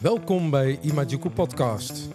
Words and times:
Welkom 0.00 0.50
bij 0.50 0.78
Imajuku 0.80 1.30
Podcast. 1.30 2.08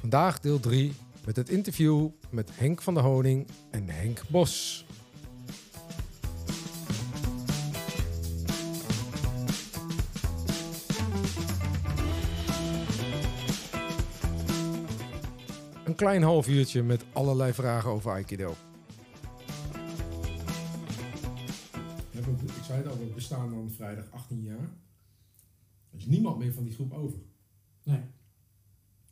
Vandaag 0.00 0.40
deel 0.40 0.60
3 0.60 0.92
met 1.24 1.36
het 1.36 1.48
interview 1.48 2.08
met 2.30 2.50
Henk 2.54 2.82
van 2.82 2.94
der 2.94 3.02
Honing 3.02 3.46
en 3.70 3.88
Henk 3.88 4.22
Bos. 4.28 4.79
Klein 16.00 16.22
half 16.22 16.48
uurtje 16.48 16.82
met 16.82 17.04
allerlei 17.12 17.52
vragen 17.52 17.90
over 17.90 18.10
Aikido. 18.10 18.54
Ik 22.12 22.64
zei 22.66 22.78
het 22.82 22.86
al, 22.86 22.98
we 22.98 23.12
bestaan 23.14 23.50
dan 23.50 23.70
vrijdag 23.70 24.10
18 24.10 24.42
jaar. 24.42 24.70
Er 25.90 25.98
is 25.98 26.06
niemand 26.06 26.38
meer 26.38 26.52
van 26.52 26.64
die 26.64 26.72
groep 26.72 26.92
over. 26.92 27.18
Nee. 27.82 28.00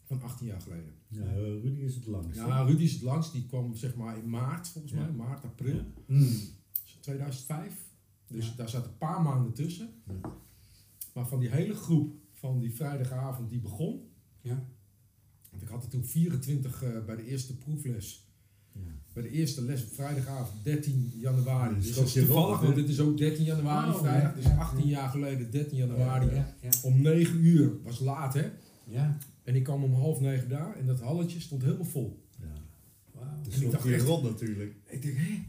Van 0.05 0.23
18 0.23 0.47
jaar 0.47 0.61
geleden. 0.61 0.95
Ja, 1.09 1.33
Rudy 1.35 1.81
is 1.81 1.95
het 1.95 2.07
langst. 2.07 2.37
Ja, 2.39 2.63
Rudy 2.63 2.83
is 2.83 2.93
het 2.93 3.03
langst. 3.03 3.33
Die 3.33 3.47
kwam 3.47 3.75
zeg 3.75 3.95
maar 3.95 4.19
in 4.19 4.31
maart, 4.31 4.69
volgens 4.69 4.93
Ja. 4.93 5.01
mij. 5.01 5.11
Maart, 5.13 5.45
april. 5.45 5.75
Ja. 5.75 5.85
Hmm. 6.07 6.37
2005. 7.01 7.75
Dus 8.27 8.47
Ja. 8.47 8.55
daar 8.57 8.69
zaten 8.69 8.91
een 8.91 8.99
paar 8.99 9.23
maanden 9.23 9.53
tussen. 9.55 10.03
Ja. 10.07 10.33
Maar 11.15 11.27
van 11.27 11.41
die 11.41 11.51
hele 11.51 11.75
groep 11.75 12.15
van 12.33 12.59
die 12.59 12.75
vrijdagavond 12.75 13.51
die 13.51 13.61
begon. 13.61 14.11
Ja. 14.41 14.65
Want 15.51 15.63
ik 15.63 15.69
had 15.69 15.83
er 15.83 15.89
toen 15.91 16.05
24 16.05 16.83
eh, 16.83 17.05
bij 17.07 17.17
de 17.17 17.27
eerste 17.27 17.57
proefles. 17.57 18.27
Ja. 18.73 18.81
Bij 19.13 19.23
de 19.23 19.31
eerste 19.31 19.63
les 19.65 19.83
op 19.85 19.93
vrijdagavond 19.93 20.65
13 20.65 21.13
januari. 21.17 21.71
Ja, 21.71 21.77
Dus 21.77 21.87
dus 21.87 21.97
dat 21.97 22.07
is 22.07 22.13
toevallig, 22.13 22.61
want 22.61 22.75
dit 22.75 22.89
is 22.89 23.01
ook 23.01 23.19
13 23.19 23.45
januari 23.45 23.91
Oh, 23.91 23.99
vrijdag. 23.99 24.31
ja, 24.31 24.37
Dus 24.37 24.45
ja, 24.45 24.57
18 24.57 24.87
ja. 24.87 24.99
jaar 24.99 25.09
geleden, 25.09 25.51
13 25.51 25.77
januari. 25.77 26.27
Ja, 26.35 26.57
ja, 26.63 26.71
Om 26.83 27.01
9 27.03 27.45
uur, 27.45 27.83
was 27.83 27.99
laat 27.99 28.35
hè. 28.35 28.51
ja. 28.85 29.19
En 29.43 29.55
ik 29.55 29.65
kwam 29.65 29.85
om 29.85 29.95
half 29.95 30.21
negen 30.21 30.49
daar 30.49 30.77
en 30.77 30.87
dat 30.87 31.01
halletje 31.01 31.41
stond 31.41 31.63
helemaal 31.63 31.85
vol. 31.85 32.23
Ja. 32.41 32.47
Wauw. 33.13 33.43
Dus 33.43 33.55
En 33.55 33.63
ik 33.63 33.71
dacht 33.71 33.87
echt- 33.87 34.05
rond 34.07 34.23
natuurlijk. 34.23 34.75
Ik 34.87 35.03
dacht, 35.03 35.17
hé, 35.17 35.43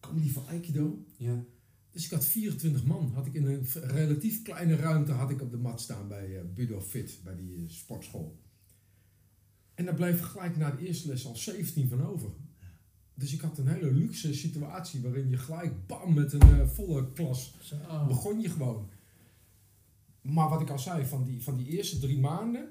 komen 0.00 0.22
die 0.22 0.32
van 0.32 0.46
Aikido? 0.48 1.04
Ja. 1.16 1.44
Dus 1.90 2.04
ik 2.04 2.10
had 2.10 2.24
24 2.26 2.84
man. 2.84 3.10
Had 3.14 3.26
ik 3.26 3.34
in 3.34 3.46
een 3.46 3.66
relatief 3.72 4.42
kleine 4.42 4.76
ruimte 4.76 5.12
had 5.12 5.30
ik 5.30 5.40
op 5.40 5.50
de 5.50 5.56
mat 5.56 5.80
staan 5.80 6.08
bij 6.08 6.36
eh 6.36 6.42
Budo 6.54 6.80
Fit, 6.80 7.18
bij 7.24 7.36
die 7.36 7.54
eh, 7.56 7.62
sportschool. 7.66 8.38
En 9.76 9.84
daar 9.84 9.94
bleef 9.94 10.20
gelijk 10.20 10.56
na 10.56 10.70
de 10.70 10.86
eerste 10.86 11.08
les 11.08 11.26
al 11.26 11.36
17 11.36 11.88
van 11.88 12.06
over. 12.06 12.30
Dus 13.14 13.32
ik 13.32 13.40
had 13.40 13.58
een 13.58 13.68
hele 13.68 13.92
luxe 13.92 14.34
situatie 14.34 15.00
waarin 15.00 15.28
je 15.28 15.36
gelijk 15.36 15.86
bam 15.86 16.14
met 16.14 16.32
een 16.32 16.40
eh, 16.60 16.68
volle 16.68 17.12
klas 17.12 17.54
Zo. 17.60 17.76
begon 18.08 18.40
je 18.40 18.48
gewoon. 18.48 18.88
Maar 20.20 20.48
wat 20.48 20.60
ik 20.60 20.70
al 20.70 20.78
zei, 20.78 21.04
van 21.06 21.24
die, 21.24 21.42
van 21.42 21.56
die 21.56 21.66
eerste 21.66 21.98
drie 21.98 22.18
maanden 22.18 22.68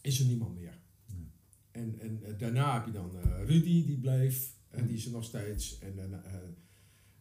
is 0.00 0.20
er 0.20 0.26
niemand 0.26 0.54
meer. 0.54 0.78
Nee. 1.06 1.26
En, 1.70 1.98
en 2.00 2.22
eh, 2.24 2.38
daarna 2.38 2.74
heb 2.74 2.86
je 2.86 2.92
dan 2.92 3.10
eh, 3.22 3.44
Rudy, 3.46 3.86
die 3.86 3.98
bleef. 3.98 4.52
En 4.70 4.86
die 4.86 4.96
is 4.96 5.04
er 5.06 5.12
nog 5.12 5.24
steeds. 5.24 5.78
En 5.78 5.96
dan, 5.96 6.12
eh, 6.12 6.34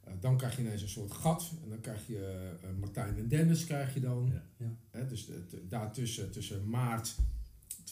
eh, 0.03 0.13
dan 0.19 0.37
krijg 0.37 0.55
je 0.55 0.61
ineens 0.61 0.81
een 0.81 0.89
soort 0.89 1.11
gat. 1.11 1.51
En 1.63 1.69
dan 1.69 1.79
krijg 1.79 2.07
je 2.07 2.49
eh, 2.63 2.69
Martijn 2.79 3.17
en 3.17 3.27
Dennis 3.27 3.65
krijg 3.65 3.93
je 3.93 3.99
dan. 3.99 4.33
Ja. 4.57 5.03
Dus 5.03 5.25
de- 5.25 5.45
de- 5.49 5.67
daartussen 5.67 6.31
tussen 6.31 6.69
maart 6.69 7.15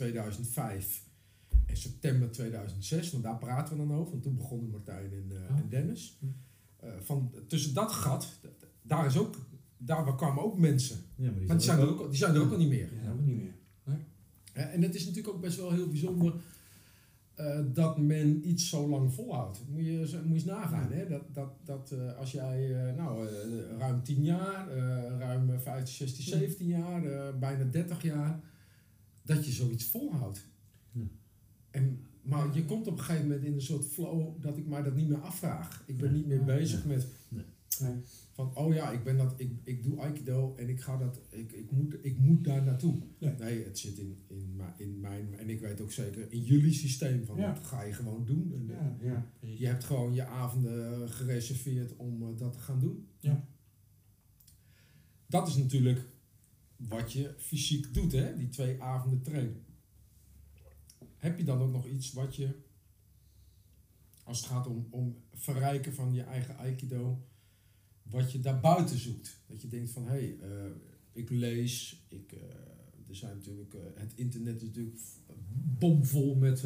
2005 0.03 1.03
en 1.65 1.77
september 1.77 2.31
2006. 2.31 3.11
Want 3.11 3.23
daar 3.23 3.37
praten 3.37 3.77
we 3.77 3.87
dan 3.87 3.97
over. 3.97 4.11
Want 4.11 4.23
toen 4.23 4.35
begonnen 4.35 4.69
Martijn 4.69 5.11
en, 5.13 5.25
eh, 5.31 5.51
Oh. 5.53 5.59
en 5.59 5.69
Dennis. 5.69 6.17
Hm. 6.19 6.25
Eh, 6.79 6.89
van, 7.01 7.31
tussen 7.47 7.73
dat 7.73 7.91
gat, 7.91 8.39
daar, 8.81 9.05
is 9.05 9.17
ook, 9.17 9.35
daar 9.77 10.15
kwamen 10.15 10.43
ook 10.43 10.57
mensen. 10.57 10.97
Ja, 11.15 11.29
maar 11.29 11.39
die, 11.39 11.47
Maar 11.47 11.57
die 11.57 11.65
zijn, 11.65 11.79
er 11.79 11.89
ook, 11.89 12.09
die 12.09 12.17
zijn 12.17 12.35
er 12.35 12.41
ook 12.41 12.51
al 12.51 12.57
niet 12.57 12.69
meer. 12.69 12.89
Ja, 13.03 13.13
niet 13.13 13.35
meer. 13.35 13.53
Hè, 14.53 14.61
En 14.63 14.81
het 14.81 14.95
is 14.95 15.05
natuurlijk 15.05 15.35
ook 15.35 15.41
best 15.41 15.57
wel 15.57 15.71
heel 15.71 15.87
bijzonder 15.87 16.33
eh, 17.35 17.59
dat 17.73 17.97
men 17.97 18.49
iets 18.49 18.69
zo 18.69 18.89
lang 18.89 19.13
volhoudt. 19.13 19.61
Moet 19.69 19.85
je, 19.85 19.97
moet 19.99 20.27
je 20.27 20.33
eens 20.33 20.43
nagaan. 20.45 20.91
Hè? 20.91 21.07
Dat, 21.07 21.21
dat, 21.33 21.51
dat 21.63 21.91
eh, 21.91 22.17
als 22.17 22.31
jij 22.31 22.87
eh, 22.87 22.95
nou, 22.95 23.27
eh, 23.27 23.33
ruim 23.77 24.03
10 24.03 24.23
jaar, 24.23 24.69
eh, 24.69 25.17
ruim 25.19 25.59
15, 25.59 25.95
16, 26.07 26.23
17 26.23 26.67
jaar, 26.67 27.03
eh, 27.05 27.37
bijna 27.39 27.63
30 27.63 28.01
jaar, 28.03 28.39
dat 29.35 29.45
je 29.45 29.51
zoiets 29.51 29.83
volhoudt. 29.85 30.47
Ja. 30.91 31.01
En, 31.71 32.05
maar 32.21 32.55
je 32.55 32.65
komt 32.65 32.87
op 32.87 32.97
een 32.97 33.03
gegeven 33.03 33.27
moment 33.27 33.45
in 33.45 33.53
een 33.53 33.61
soort 33.61 33.85
flow 33.85 34.41
dat 34.41 34.57
ik 34.57 34.67
mij 34.67 34.83
dat 34.83 34.95
niet 34.95 35.07
meer 35.07 35.17
afvraag. 35.21 35.83
Ik 35.87 35.97
ben 35.97 36.13
niet 36.13 36.25
meer 36.27 36.43
bezig 36.43 36.85
met 36.85 37.07
Nee. 37.79 37.93
van, 38.31 38.55
oh 38.55 38.73
ja, 38.73 38.91
ik, 38.91 39.03
ben 39.03 39.17
dat, 39.17 39.33
ik, 39.37 39.51
ik 39.63 39.83
doe 39.83 39.99
Aikido 39.99 40.55
en 40.55 40.69
ik, 40.69 40.81
ga 40.81 40.97
dat, 40.97 41.19
ik, 41.29 41.51
ik, 41.51 41.71
moet, 41.71 41.95
ik 42.01 42.17
moet 42.19 42.43
daar 42.43 42.63
naartoe. 42.63 42.95
Nee. 43.19 43.33
Nee, 43.39 43.63
het 43.63 43.79
zit 43.79 43.97
in, 43.97 44.17
in, 44.27 44.61
in 44.77 44.99
mijn, 44.99 45.37
en 45.37 45.49
ik 45.49 45.59
weet 45.59 45.81
ook 45.81 45.91
zeker 45.91 46.31
in 46.31 46.43
jullie 46.43 46.73
systeem, 46.73 47.25
van 47.25 47.37
Ja. 47.37 47.53
dat 47.53 47.65
ga 47.65 47.81
je 47.81 47.93
gewoon 47.93 48.25
doen. 48.25 48.53
En, 48.53 48.65
Ja, 48.67 48.97
ja. 49.01 49.31
Je 49.39 49.65
hebt 49.67 49.83
gewoon 49.83 50.13
je 50.13 50.25
avonden 50.25 51.09
gereserveerd 51.09 51.95
om 51.95 52.21
eh, 52.23 52.27
dat 52.37 52.53
te 52.53 52.59
gaan 52.59 52.79
doen. 52.79 53.07
Ja. 53.19 53.47
Dat 55.27 55.47
is 55.47 55.55
natuurlijk 55.55 55.99
wat 56.87 57.13
je 57.13 57.33
fysiek 57.37 57.93
doet, 57.93 58.11
hè? 58.11 58.37
die 58.37 58.49
twee 58.49 58.81
avonden 58.81 59.21
trainen. 59.21 59.63
Heb 61.17 61.37
je 61.37 61.43
dan 61.43 61.61
ook 61.61 61.71
nog 61.71 61.87
iets 61.87 62.13
wat 62.13 62.35
je, 62.35 62.55
als 64.23 64.37
het 64.37 64.47
gaat 64.47 64.67
om, 64.67 64.87
om 64.89 65.17
verrijken 65.33 65.93
van 65.93 66.13
je 66.13 66.23
eigen 66.23 66.57
aikido, 66.57 67.23
wat 68.03 68.31
je 68.31 68.39
daarbuiten 68.39 68.97
zoekt? 68.97 69.37
Dat 69.47 69.61
je 69.61 69.67
denkt 69.67 69.91
van, 69.91 70.03
hé, 70.03 70.09
hey, 70.09 70.37
eh, 70.39 70.71
ik 71.11 71.29
lees, 71.29 72.05
ik, 72.07 72.31
eh, 72.31 72.39
er 73.07 73.15
zijn 73.15 73.35
natuurlijk, 73.35 73.73
eh, 73.73 73.81
het 73.95 74.13
internet 74.15 74.61
is 74.61 74.67
natuurlijk 74.67 74.99
bomvol 75.79 76.35
met, 76.35 76.63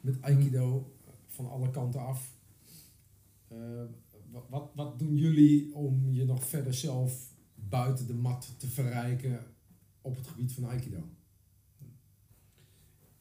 met 0.00 0.22
aikido 0.22 0.94
van 1.26 1.50
alle 1.50 1.70
kanten 1.70 2.00
af. 2.00 2.38
Wat, 4.48 4.70
wat 4.74 4.98
doen 4.98 5.16
jullie 5.16 5.74
om 5.74 6.12
je 6.12 6.24
nog 6.24 6.44
verder 6.44 6.74
zelf 6.74 7.29
buiten 7.70 8.06
de 8.06 8.14
mat 8.14 8.54
te 8.58 8.68
verrijken 8.68 9.46
op 10.00 10.16
het 10.16 10.26
gebied 10.26 10.52
van 10.52 10.64
aikido? 10.64 11.08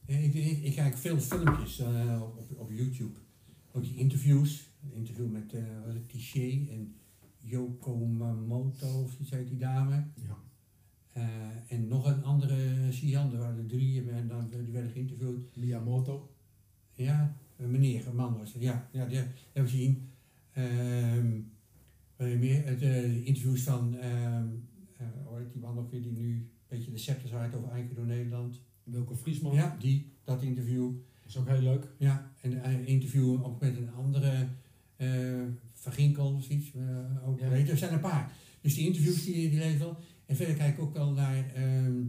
Ja, 0.05 0.17
Ik, 0.17 0.33
ik, 0.33 0.63
ik 0.63 0.75
kijk 0.75 0.97
veel 0.97 1.19
filmpjes 1.19 1.79
eh, 1.79 2.21
op, 2.21 2.59
op 2.59 2.71
YouTube. 2.71 3.19
Ook 3.71 3.83
die 3.83 3.95
interviews. 3.95 4.67
Een 4.83 4.93
interview 4.93 5.31
met 5.31 5.53
eh 5.53 5.63
het, 5.85 6.09
Tiché 6.09 6.67
en 6.71 6.95
Yoko 7.37 8.05
Mamoto, 8.05 9.01
of 9.01 9.19
iets 9.19 9.29
heet 9.29 9.47
die 9.47 9.57
dame. 9.57 10.03
Ja. 10.13 10.37
Eh, 11.13 11.71
en 11.71 11.87
nog 11.87 12.05
een 12.05 12.23
andere 12.23 12.91
Sian, 12.91 13.31
er 13.33 13.39
waren 13.39 13.57
er 13.57 13.67
drie 13.67 14.11
en 14.11 14.27
dan, 14.27 14.49
die 14.49 14.73
werden 14.73 14.91
geïnterviewd. 14.91 15.55
Miyamoto. 15.55 16.29
Ja, 16.93 17.35
een 17.57 17.71
meneer, 17.71 18.07
een 18.07 18.15
man 18.15 18.37
was 18.37 18.53
het. 18.53 18.61
Ja, 18.61 18.89
ja 18.91 19.05
die 19.05 19.17
hebben 19.17 19.33
we 19.53 19.69
gezien. 19.69 20.09
Ehm, 20.51 21.39
meer? 22.27 22.65
Eh, 22.65 22.79
de 22.79 23.23
interviews 23.23 23.61
van, 23.61 23.97
ehm 23.97 24.47
eh, 24.97 25.07
heet 25.37 25.51
die 25.51 25.61
man 25.61 25.77
ook 25.77 25.91
weer, 25.91 26.01
die 26.01 26.11
nu 26.11 26.31
een 26.33 26.49
beetje 26.67 26.91
de 26.91 26.97
scepter 26.97 27.27
zwaait 27.27 27.55
over 27.55 27.69
Aikido 27.69 28.03
Nederland. 28.03 28.61
Wilco 28.83 29.15
Friesman. 29.15 29.53
Ja, 29.53 29.75
die, 29.79 30.11
dat 30.23 30.41
interview. 30.41 30.91
Dat 31.21 31.29
is 31.29 31.37
ook 31.37 31.47
heel 31.47 31.61
leuk. 31.61 31.87
Ja, 31.97 32.31
en 32.41 32.69
een 32.69 32.85
interview 32.87 33.45
ook 33.45 33.61
met 33.61 33.77
een 33.77 33.93
andere 33.93 34.47
eh 34.95 35.43
Van 35.73 35.91
Ginkel 35.91 36.33
of 36.33 36.49
iets. 36.49 36.71
ook, 37.25 37.39
Ja. 37.39 37.49
weet 37.49 37.69
er 37.69 37.77
zijn 37.77 37.93
een 37.93 37.99
paar. 37.99 38.31
Dus 38.61 38.75
die 38.75 38.85
interviews 38.85 39.23
die, 39.25 39.49
die 39.49 39.59
lezen 39.59 39.79
wel. 39.79 39.97
En 40.25 40.35
verder 40.35 40.55
kijk 40.55 40.73
ik 40.73 40.83
ook 40.83 40.93
wel 40.93 41.11
naar 41.11 41.53
ehm, 41.53 42.01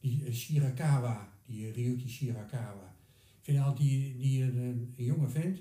die 0.00 0.32
Shirakawa, 0.32 1.32
die 1.46 1.70
Ryuki 1.70 2.08
Shirakawa. 2.08 2.96
Ik 3.38 3.44
vind 3.44 3.58
altijd 3.58 3.88
die, 3.88 4.16
die 4.16 4.42
een, 4.42 4.92
een 4.96 5.04
jonge 5.04 5.28
vent, 5.28 5.58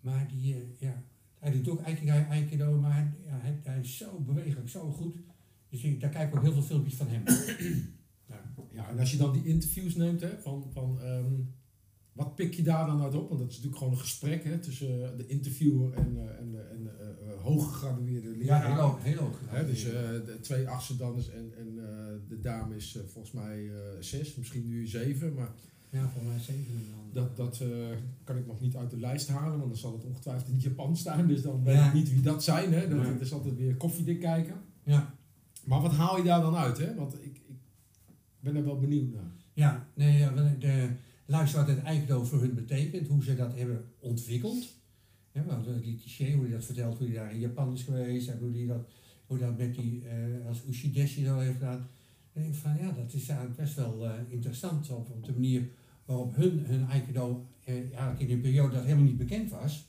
maar 0.00 0.28
die, 0.28 0.56
ja, 0.78 1.02
hij 1.44 1.52
doet 1.52 1.68
ook 1.68 1.80
Aikido, 1.82 2.12
Aikido 2.12 2.80
maar 2.80 2.92
hij, 2.94 3.12
ja, 3.26 3.38
hij, 3.40 3.60
hij 3.64 3.80
is 3.80 3.96
zo 3.96 4.20
bewegelijk, 4.20 4.68
zo 4.68 4.90
goed. 4.92 5.16
Dus 5.68 5.82
ik, 5.82 6.00
daar 6.00 6.10
kijk 6.10 6.28
ik 6.28 6.36
ook 6.36 6.42
heel 6.42 6.52
veel 6.52 6.62
filmpjes 6.62 6.94
van 6.94 7.06
hem. 7.08 7.22
Ja, 8.72 8.88
en 8.88 8.98
als 8.98 9.10
je 9.10 9.16
dan 9.16 9.32
die 9.32 9.44
interviews 9.44 9.94
neemt, 9.94 10.20
hè, 10.20 10.38
van, 10.40 10.70
van 10.72 11.00
ehm, 11.02 11.32
wat 12.12 12.34
pik 12.34 12.54
je 12.54 12.62
daar 12.62 12.86
dan 12.86 13.02
uit 13.02 13.14
op? 13.14 13.28
Want 13.28 13.40
dat 13.40 13.48
is 13.48 13.54
natuurlijk 13.56 13.76
gewoon 13.78 13.92
een 13.92 13.98
gesprek 13.98 14.44
hè, 14.44 14.58
tussen 14.58 15.04
eh, 15.12 15.16
de 15.16 15.26
interviewer 15.26 15.92
en, 15.92 16.16
eh, 16.16 16.38
en, 16.40 16.50
de- 16.50 16.58
en 16.60 16.98
eh, 17.00 17.08
eh, 17.32 17.40
hooggegradueerde 17.42 18.28
Ja, 18.28 18.34
leraar. 18.36 18.72
heel 18.72 18.80
hoog, 18.82 19.02
heel 19.02 19.18
hoog. 19.18 19.40
Hè, 19.46 19.66
dus 19.66 19.84
eh, 19.84 19.92
de 20.10 20.38
twee 20.40 20.66
is 21.16 21.28
en, 21.28 21.52
en 21.58 21.78
eh, 21.78 22.14
de 22.28 22.40
dame 22.40 22.76
is 22.76 22.96
eh, 22.96 23.02
volgens 23.06 23.32
mij 23.34 23.68
eh, 23.68 23.74
zes, 24.00 24.34
misschien 24.34 24.66
nu 24.66 24.86
zeven. 24.86 25.34
Maar 25.34 25.54
ja, 25.94 26.08
voor 26.08 26.22
mij 26.24 26.38
zeven 26.38 26.74
en 26.74 26.84
dan. 26.90 27.22
dat, 27.22 27.36
dat 27.36 27.60
eh, 27.60 27.68
kan 28.24 28.36
ik 28.36 28.46
nog 28.46 28.60
niet 28.60 28.76
uit 28.76 28.90
de 28.90 28.98
lijst 28.98 29.28
halen, 29.28 29.58
want 29.58 29.70
dan 29.70 29.76
zal 29.78 29.92
het 29.92 30.04
ongetwijfeld 30.04 30.48
in 30.48 30.58
Japan 30.58 30.96
staan. 30.96 31.26
Dus 31.26 31.42
dan 31.42 31.64
weet 31.64 31.74
Ja. 31.74 31.86
ik 31.86 31.92
niet 31.94 32.10
wie 32.12 32.20
dat 32.20 32.44
zijn. 32.44 32.72
Hè. 32.72 32.88
Dat, 32.88 33.02
Nee. 33.02 33.18
is 33.20 33.32
altijd 33.32 33.56
weer 33.56 33.76
koffiedik 33.76 34.20
kijken. 34.20 34.54
Ja, 34.84 35.14
Maar 35.64 35.80
wat 35.80 35.92
haal 35.92 36.16
je 36.16 36.22
daar 36.22 36.40
dan 36.40 36.56
uit? 36.56 36.78
Hè? 36.78 36.94
Want 36.94 37.14
ik, 37.14 37.40
ik 37.46 37.56
ben 38.40 38.56
er 38.56 38.64
wel 38.64 38.78
benieuwd 38.78 39.12
naar. 39.12 39.30
Ja, 39.52 39.86
nee, 39.94 40.18
ja, 40.18 40.54
de, 40.58 40.88
luister 41.26 41.58
wat 41.58 41.68
het 41.68 41.84
Aikido 41.84 42.24
voor 42.24 42.40
hun 42.40 42.54
betekent, 42.54 43.08
hoe 43.08 43.24
ze 43.24 43.36
dat 43.36 43.54
hebben 43.56 43.84
ontwikkeld. 43.98 44.72
Hè, 45.32 45.44
want 45.44 45.66
eh, 45.66 45.72
die 45.82 45.96
cliché, 45.96 46.32
hoe 46.32 46.42
hij 46.44 46.52
dat 46.52 46.64
vertelt, 46.64 46.98
hoe 46.98 47.06
hij 47.06 47.16
daar 47.16 47.32
in 47.32 47.40
Japan 47.40 47.72
is 47.72 47.82
geweest 47.82 48.28
en 48.28 48.38
hoe 48.38 48.50
hij 48.52 48.66
dat, 48.66 48.88
hoe 49.26 49.38
dat 49.38 49.58
met 49.58 49.74
die, 49.74 50.02
eh, 50.08 50.46
als 50.48 50.62
Ushideshi 50.68 51.24
zo 51.24 51.38
heeft 51.38 51.52
gedaan. 51.58 51.86
Denk 52.32 52.46
ik 52.46 52.54
van 52.54 52.76
ja, 52.80 52.90
dat 52.92 53.12
is 53.12 53.28
eigenlijk 53.28 53.58
best 53.60 53.74
wel 53.74 54.06
interessant 54.28 54.90
op, 54.90 55.10
op 55.10 55.24
de 55.24 55.32
manier 55.32 55.68
waarop 56.04 56.36
hun, 56.36 56.64
hun 56.66 56.86
Aikido, 56.86 57.46
eh, 57.64 57.74
eigenlijk 57.74 58.20
in 58.20 58.30
een 58.30 58.40
periode 58.40 58.74
dat 58.74 58.84
helemaal 58.84 59.04
niet 59.04 59.16
bekend 59.16 59.50
was 59.50 59.88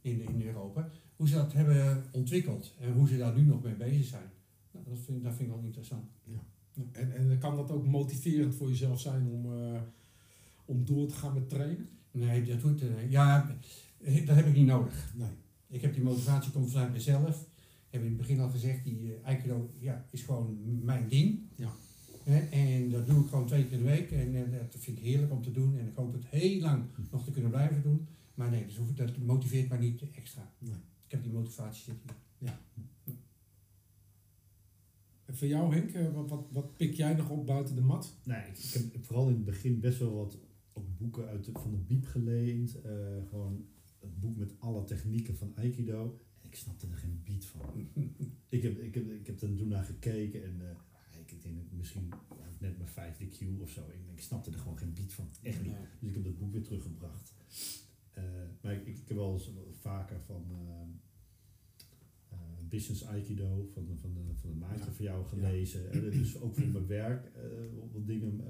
in, 0.00 0.28
in 0.28 0.42
Europa, 0.42 0.88
hoe 1.16 1.28
ze 1.28 1.34
dat 1.34 1.52
hebben 1.52 2.04
ontwikkeld 2.12 2.74
en 2.80 2.92
hoe 2.92 3.08
ze 3.08 3.16
daar 3.18 3.36
nu 3.36 3.42
nog 3.42 3.62
mee 3.62 3.74
bezig 3.74 4.04
zijn. 4.04 4.30
Nou, 4.70 4.84
dat, 4.88 4.98
vind, 4.98 5.22
dat 5.22 5.34
vind 5.34 5.48
ik 5.48 5.54
wel 5.54 5.64
interessant. 5.64 6.10
En, 6.92 7.14
en 7.14 7.38
kan 7.38 7.56
dat 7.56 7.70
ook 7.70 7.86
motiverend 7.86 8.54
voor 8.54 8.68
jezelf 8.68 9.00
zijn 9.00 9.26
om, 9.26 9.52
eh, 9.52 9.80
om 10.64 10.84
door 10.84 11.06
te 11.06 11.14
gaan 11.14 11.34
met 11.34 11.48
trainen? 11.48 11.88
Nee, 12.10 12.44
dat 12.44 12.60
hoeft 12.60 12.80
er 12.80 13.10
Ja, 13.10 13.56
dat 13.98 14.36
heb 14.36 14.46
ik 14.46 14.54
niet 14.54 14.66
nodig. 14.66 15.12
Nee. 15.16 15.28
Ik 15.68 15.82
heb 15.82 15.94
die 15.94 16.02
motivatie 16.02 16.52
komt 16.52 16.70
vanuit 16.70 16.92
mezelf. 16.92 17.40
Ik 17.86 17.98
heb 17.98 18.00
in 18.00 18.08
het 18.08 18.16
begin 18.16 18.40
al 18.40 18.50
gezegd, 18.50 18.84
die 18.84 19.14
eh, 19.14 19.26
Aikido 19.26 19.70
ja, 19.78 20.04
is 20.10 20.22
gewoon 20.22 20.58
mijn 20.84 21.08
ding. 21.08 21.40
Ja. 21.54 21.72
Hè, 22.24 22.38
en 22.38 22.90
dat 22.90 23.06
doe 23.06 23.22
ik 23.22 23.28
gewoon 23.28 23.46
twee 23.46 23.64
keer 23.64 23.72
in 23.72 23.84
de 23.84 23.90
week. 23.90 24.10
En 24.10 24.34
eh, 24.34 24.58
dat 24.70 24.80
vind 24.80 24.98
ik 24.98 25.04
heerlijk 25.04 25.32
om 25.32 25.42
te 25.42 25.52
doen. 25.52 25.78
En 25.78 25.86
ik 25.86 25.94
hoop 25.94 26.12
het 26.12 26.26
heel 26.26 26.60
lang 26.60 26.84
nog 27.10 27.24
te 27.24 27.30
kunnen 27.30 27.50
blijven 27.50 27.82
doen. 27.82 28.06
Maar 28.34 28.50
nee, 28.50 28.66
dus 28.66 28.76
hoef 28.76 28.92
dat 28.92 29.18
motiveert 29.18 29.68
mij 29.68 29.78
niet 29.78 30.02
extra. 30.14 30.52
Nee. 30.58 30.74
Ik 31.06 31.10
heb 31.12 31.22
die 31.22 31.32
motivatie 31.32 31.84
zit 31.84 31.96
hier. 32.38 32.58
En 35.24 35.38
voor 35.38 35.46
jou 35.46 35.74
Henk, 35.74 35.90
eh, 35.90 36.14
wat, 36.14 36.28
wat, 36.28 36.46
wat 36.50 36.76
pik 36.76 36.94
jij 36.94 37.14
nog 37.14 37.30
op 37.30 37.46
buiten 37.46 37.74
de 37.74 37.80
mat? 37.80 38.16
Nee, 38.24 38.42
ik, 38.46 38.92
heb 38.92 39.04
vooral 39.04 39.28
in 39.28 39.34
het 39.34 39.44
begin 39.44 39.80
best 39.80 39.98
wel 39.98 40.14
wat 40.14 40.38
ook 40.72 40.98
boeken 40.98 41.28
uit 41.28 41.44
de, 41.44 41.52
van 41.52 41.70
de 41.70 41.76
Biep 41.76 42.06
geleend. 42.06 42.80
eh, 42.80 42.92
gewoon 43.28 43.66
het 43.98 44.20
boek 44.20 44.36
met 44.36 44.54
alle 44.58 44.84
technieken 44.84 45.36
van 45.36 45.52
Aikido. 45.56 46.20
En 46.40 46.48
ik 46.48 46.54
snapte 46.54 46.86
er 46.86 46.96
geen 46.96 47.20
beat 47.24 47.44
van. 47.44 47.60
ik, 48.48 48.62
heb, 48.62 48.78
ik, 48.78 48.94
heb, 48.94 49.10
ik 49.10 49.26
heb 49.26 49.40
er 49.40 49.56
toen 49.56 49.68
naar 49.68 49.84
gekeken 49.84 50.44
en 50.44 50.60
eh, 50.60 50.76
ik 51.32 51.42
denk 51.42 51.56
misschien 51.76 52.08
ja, 52.38 52.46
net 52.58 52.76
mijn 52.78 52.88
vijfde 52.90 53.26
Q 53.26 53.60
of 53.60 53.70
zo. 53.70 53.80
Ik, 54.14 54.20
snapte 54.20 54.50
er 54.50 54.58
gewoon 54.58 54.78
geen 54.78 54.92
beat 54.94 55.12
van. 55.12 55.28
Echt 55.42 55.62
niet. 55.62 55.72
Dus 56.00 56.08
ik 56.08 56.14
heb 56.14 56.24
dat 56.24 56.38
boek 56.38 56.52
weer 56.52 56.62
teruggebracht. 56.62 57.32
Eh, 58.10 58.22
maar 58.60 58.72
ik, 58.74 58.86
ik 58.86 59.08
heb 59.08 59.16
wel 59.16 59.32
eens 59.32 59.50
vaker 59.80 60.20
van 60.20 60.44
eh, 60.50 60.80
eh, 62.28 62.38
Business 62.68 63.04
Aikido 63.04 63.68
van, 63.72 63.84
de- 63.84 63.96
van, 63.96 64.12
de, 64.14 64.20
van 64.34 64.50
de 64.50 64.56
maatje 64.56 64.84
Ja. 64.84 64.92
van 64.92 65.04
jou 65.04 65.24
gelezen. 65.26 65.90
En 65.92 66.00
dus 66.10 66.40
ook 66.40 66.54
voor 66.54 66.66
mijn 66.68 66.86
werk 66.86 67.26
eh, 67.26 67.42
wat 67.92 68.06
dingen 68.06 68.40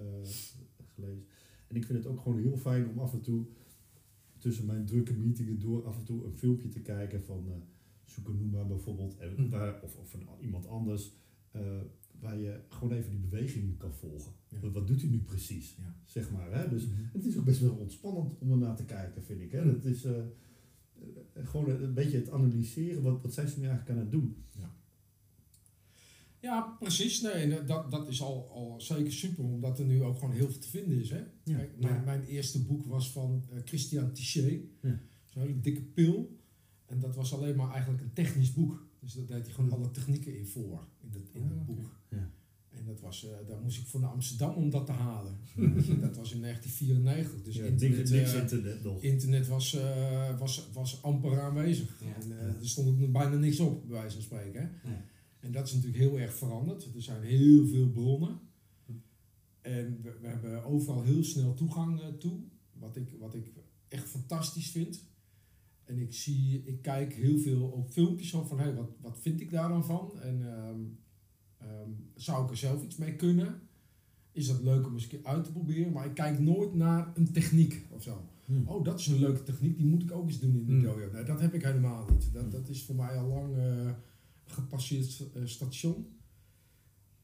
gelezen. 0.95 1.27
En 1.69 1.77
ik 1.77 1.85
vind 1.85 1.99
het 1.99 2.07
ook 2.07 2.21
gewoon 2.21 2.39
heel 2.43 2.57
fijn 2.57 2.89
om 2.89 2.99
af 2.99 3.13
en 3.13 3.21
toe 3.21 3.47
tussen 4.39 4.67
mijn 4.67 4.85
drukke 4.87 5.13
meetingen 5.15 5.59
door 5.59 5.87
af 5.87 5.99
en 5.99 6.05
toe 6.05 6.25
een 6.25 6.33
filmpje 6.35 6.69
te 6.69 6.81
kijken 6.81 7.23
van 7.25 7.45
uh, 7.49 8.67
bijvoorbeeld. 8.67 9.17
En 9.19 9.35
Hm. 9.35 9.49
waar, 9.49 9.83
of, 9.83 9.97
of 9.97 10.11
van 10.11 10.21
iemand 10.41 10.67
anders. 10.67 11.13
Waar 12.23 12.39
je 12.39 12.61
gewoon 12.69 12.93
even 12.93 13.11
die 13.11 13.19
beweging 13.21 13.79
kan 13.79 13.93
volgen. 13.93 14.33
Ja. 14.49 14.71
Wat, 14.71 14.87
doet 14.87 15.01
hij 15.01 15.11
nu 15.11 15.19
precies? 15.19 15.75
Ja. 15.79 15.95
Zeg 16.05 16.31
maar. 16.31 16.53
Hè? 16.53 16.69
Dus 16.69 16.87
Mhm. 16.87 17.03
het 17.13 17.25
is 17.25 17.37
ook 17.37 17.45
best 17.45 17.61
wel 17.61 17.75
ontspannend 17.75 18.39
om 18.39 18.51
ernaar 18.51 18.77
te 18.77 18.85
kijken, 18.85 19.25
vind 19.25 19.41
ik. 19.41 19.53
Hè? 19.53 19.61
Het 19.63 19.85
is 19.85 20.05
eh, 20.05 20.19
eh, 20.19 20.25
gewoon 21.49 21.69
een 21.71 21.95
beetje 21.95 22.17
het 22.19 22.31
analyseren. 22.31 23.03
Wat, 23.03 23.23
wat 23.23 23.35
zijn 23.35 23.49
ze 23.49 23.59
nu 23.61 23.67
eigenlijk 23.67 23.99
aan 23.99 24.03
het 24.05 24.13
doen? 24.13 24.37
Ja, 26.41 26.77
precies. 26.81 27.21
Nee, 27.21 27.65
dat, 27.65 27.91
dat 27.91 28.09
is 28.09 28.23
al, 28.23 28.51
al 28.53 28.81
zeker 28.81 29.13
super, 29.13 29.45
omdat 29.45 29.79
er 29.79 29.85
nu 29.87 30.03
ook 30.03 30.19
gewoon 30.19 30.35
heel 30.35 30.51
veel 30.51 30.61
te 30.61 30.69
vinden 30.69 31.01
is. 31.01 31.11
Hè? 31.11 31.19
Ja. 31.45 31.57
Kijk, 31.57 31.79
mijn, 31.81 31.95
Ja. 31.95 32.01
mijn 32.05 32.25
eerste 32.25 32.63
boek 32.65 32.87
was 32.87 33.11
van 33.13 33.45
eh, 33.51 33.59
Christian 33.65 34.13
Tichet. 34.13 34.61
Ja. 34.83 35.01
Zo'n 35.25 35.43
hele 35.43 35.61
dikke 35.61 35.83
pil. 35.83 36.39
En 36.87 37.01
dat 37.01 37.15
was 37.17 37.35
alleen 37.35 37.57
maar 37.57 37.71
eigenlijk 37.71 38.03
een 38.03 38.13
technisch 38.13 38.53
boek. 38.53 38.87
Dus 39.03 39.13
daar 39.13 39.27
deed 39.27 39.45
hij 39.47 39.55
gewoon 39.55 39.73
alle 39.73 39.91
technieken 39.91 40.39
in 40.39 40.47
voor, 40.47 40.87
in 41.01 41.11
dat, 41.11 41.23
in 41.33 41.43
Ah, 41.43 41.49
dat 41.49 41.59
oké. 41.59 41.67
boek. 41.73 41.91
Ja. 42.09 42.31
En 42.69 42.85
dat 42.85 43.01
was, 43.01 43.25
eh, 43.25 43.31
daar 43.49 43.61
moest 43.63 43.79
ik 43.79 43.87
voor 43.87 44.01
naar 44.01 44.11
Amsterdam 44.11 44.55
om 44.55 44.71
dat 44.71 44.87
te 44.87 44.93
halen. 44.93 45.37
dat 46.07 46.17
was 46.17 46.33
in 46.33 46.41
1994. 46.41 47.43
Dus 47.43 47.57
ja, 47.57 47.65
internet, 47.65 48.11
niks, 48.11 48.33
eh, 48.33 48.41
internet 48.41 48.83
nog. 48.83 49.03
internet 49.03 49.49
was, 49.49 49.75
eh, 49.75 50.39
was, 50.39 50.69
was 50.73 51.03
amper 51.03 51.41
aanwezig. 51.41 52.01
Ja. 52.01 52.15
En. 52.23 52.31
Er 52.61 52.69
stond 52.69 52.89
ook 52.89 53.13
bijna 53.13 53.37
niks 53.37 53.61
op, 53.61 53.87
bij 53.89 53.97
wijze 53.99 54.15
van 54.15 54.25
spreken. 54.25 54.61
Hè? 54.61 54.91
Ja. 54.91 55.05
En 55.41 55.53
dat 55.53 55.67
is 55.67 55.73
natuurlijk 55.73 56.03
heel 56.03 56.19
erg 56.19 56.35
veranderd. 56.35 56.95
Er 56.95 57.03
zijn 57.03 57.23
heel 57.23 57.67
veel 57.67 57.89
bronnen. 57.91 58.39
Hm. 58.87 58.93
En 59.61 60.01
we, 60.03 60.19
we 60.21 60.27
hebben 60.29 60.65
overal 60.65 61.03
heel 61.03 61.25
snel 61.25 61.55
toegang 61.55 62.01
toe. 62.19 62.41
Wat 62.73 62.97
ik, 62.97 63.15
wat 63.19 63.35
ik 63.35 63.53
echt 63.89 64.09
fantastisch 64.09 64.71
vind. 64.71 65.05
En 65.93 65.99
ik 65.99 66.13
zie, 66.15 66.63
ik 66.65 66.83
kijk 66.83 67.13
heel 67.15 67.39
veel 67.39 67.75
ook 67.75 67.89
filmpjes 67.91 68.29
zo 68.29 68.45
van, 68.45 68.59
hé, 68.61 68.75
wat, 68.75 68.91
wat 69.01 69.19
vind 69.21 69.41
ik 69.41 69.51
daar 69.51 69.69
dan 69.69 69.85
van? 69.85 70.21
En 70.21 70.57
ehm, 70.57 70.81
ehm, 71.59 71.91
zou 72.15 72.45
ik 72.45 72.51
er 72.51 72.57
zelf 72.57 72.83
iets 72.83 72.97
mee 72.97 73.15
kunnen? 73.17 73.61
Is 74.33 74.47
dat 74.47 74.63
leuk 74.63 74.87
om 74.87 74.93
eens 74.93 75.03
een 75.03 75.09
keer 75.09 75.25
uit 75.25 75.45
te 75.45 75.53
proberen? 75.53 75.93
Maar 75.93 76.07
ik 76.07 76.15
kijk 76.15 76.39
nooit 76.39 76.75
naar 76.75 77.13
een 77.15 77.33
techniek 77.33 77.87
of 77.91 78.03
zo. 78.03 78.29
Hm. 78.45 78.67
Oh, 78.67 78.85
dat 78.85 79.01
is 79.01 79.07
een 79.07 79.19
leuke 79.19 79.43
techniek, 79.43 79.77
die 79.77 79.87
moet 79.87 80.03
ik 80.03 80.13
ook 80.13 80.27
eens 80.27 80.41
doen 80.41 80.55
in 80.57 80.67
de 80.67 80.73
Hmm. 80.73 80.83
dojo. 80.83 81.11
Nee, 81.13 81.25
dat 81.25 81.41
heb 81.41 81.55
ik 81.55 81.63
helemaal 81.63 82.07
niet. 82.11 82.33
Dat, 82.33 82.51
dat 82.53 82.69
is 82.69 82.83
voor 82.85 82.95
mij 82.95 83.17
al 83.19 83.29
lang 83.29 83.57
eh, 83.57 83.91
gepasseerd 84.45 85.27
eh, 85.35 85.43
station. 85.45 86.07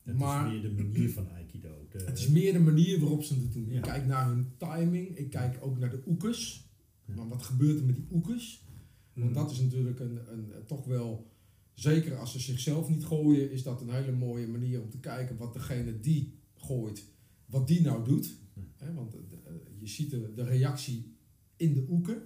Het 0.02 0.18
maar- 0.18 0.46
is 0.46 0.52
meer 0.52 0.62
de 0.76 0.82
manier 0.82 1.10
van 1.10 1.28
Aikido. 1.30 1.86
De, 1.90 1.98
Het 1.98 2.18
is 2.18 2.28
meer 2.28 2.52
de 2.52 2.58
manier 2.60 3.00
waarop 3.00 3.22
ze 3.22 3.34
het 3.34 3.52
doen. 3.52 3.66
Ja. 3.68 3.76
Ik 3.76 3.82
kijk 3.82 4.06
naar 4.06 4.26
hun 4.28 4.46
timing, 4.56 5.16
ik 5.16 5.30
kijk 5.30 5.58
ook 5.60 5.78
naar 5.78 5.90
de 5.90 6.02
oekes. 6.06 6.67
Maar 7.16 7.28
wat 7.28 7.42
gebeurt 7.42 7.78
er 7.78 7.84
met 7.86 7.94
die 7.96 8.06
oekes? 8.10 8.64
Hm. 9.12 9.20
Want 9.20 9.34
dat 9.34 9.50
is 9.50 9.60
natuurlijk 9.60 10.00
een, 10.00 10.32
een, 10.32 10.52
toch 10.66 10.84
wel, 10.84 11.30
zeker 11.74 12.16
als 12.16 12.32
ze 12.32 12.40
zichzelf 12.40 12.88
niet 12.88 13.04
gooien, 13.04 13.50
is 13.50 13.62
dat 13.62 13.80
een 13.80 13.90
hele 13.90 14.12
mooie 14.12 14.46
manier 14.48 14.82
om 14.82 14.90
te 14.90 14.98
kijken 15.00 15.36
wat 15.36 15.52
degene 15.52 16.00
die 16.00 16.34
gooit, 16.54 17.04
wat 17.46 17.66
die 17.66 17.80
nou 17.80 18.04
doet. 18.04 18.36
Ja. 18.54 18.62
Hè, 18.76 18.94
want 18.94 19.14
eh, 19.14 19.20
de- 19.28 19.36
eh, 19.44 19.52
je 19.78 19.86
ziet 19.86 20.10
de, 20.10 20.32
de 20.34 20.44
reactie 20.44 21.14
in 21.56 21.72
de 21.74 21.86
oeken. 21.88 22.22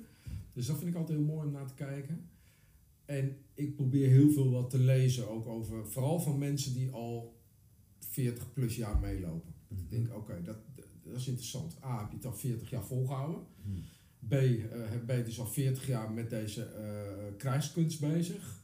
Dus 0.52 0.66
dat 0.66 0.78
vind 0.78 0.90
ik 0.90 0.96
altijd 0.96 1.18
heel 1.18 1.26
mooi 1.26 1.46
om 1.46 1.52
naar 1.52 1.66
te 1.66 1.74
kijken. 1.74 2.28
En 3.04 3.36
ik 3.54 3.74
probeer 3.74 4.08
heel 4.08 4.30
veel 4.30 4.50
wat 4.50 4.70
te 4.70 4.78
lezen, 4.78 5.28
ook 5.30 5.46
over, 5.46 5.86
vooral 5.86 6.20
van 6.20 6.38
mensen 6.38 6.74
die 6.74 6.90
al 6.90 7.40
40 7.98 8.52
plus 8.52 8.76
jaar 8.76 8.98
meelopen. 8.98 9.52
Ik 9.68 9.90
denk, 9.90 10.14
oké, 10.16 10.42
dat, 10.44 10.56
dat 11.02 11.16
is 11.16 11.26
interessant. 11.28 11.76
A, 11.84 12.00
heb 12.00 12.10
je 12.10 12.16
het 12.16 12.26
al 12.26 12.34
40 12.34 12.70
jaar 12.70 12.84
volgehouden. 12.84 13.42
B, 14.28 14.30
heb- 14.90 15.06
ben 15.06 15.16
je 15.16 15.24
dus 15.24 15.40
al 15.40 15.46
40 15.46 15.86
jaar 15.86 16.10
met 16.12 16.30
deze 16.30 16.62
eh, 16.64 16.82
krijgskunst 17.36 18.00
bezig. 18.00 18.60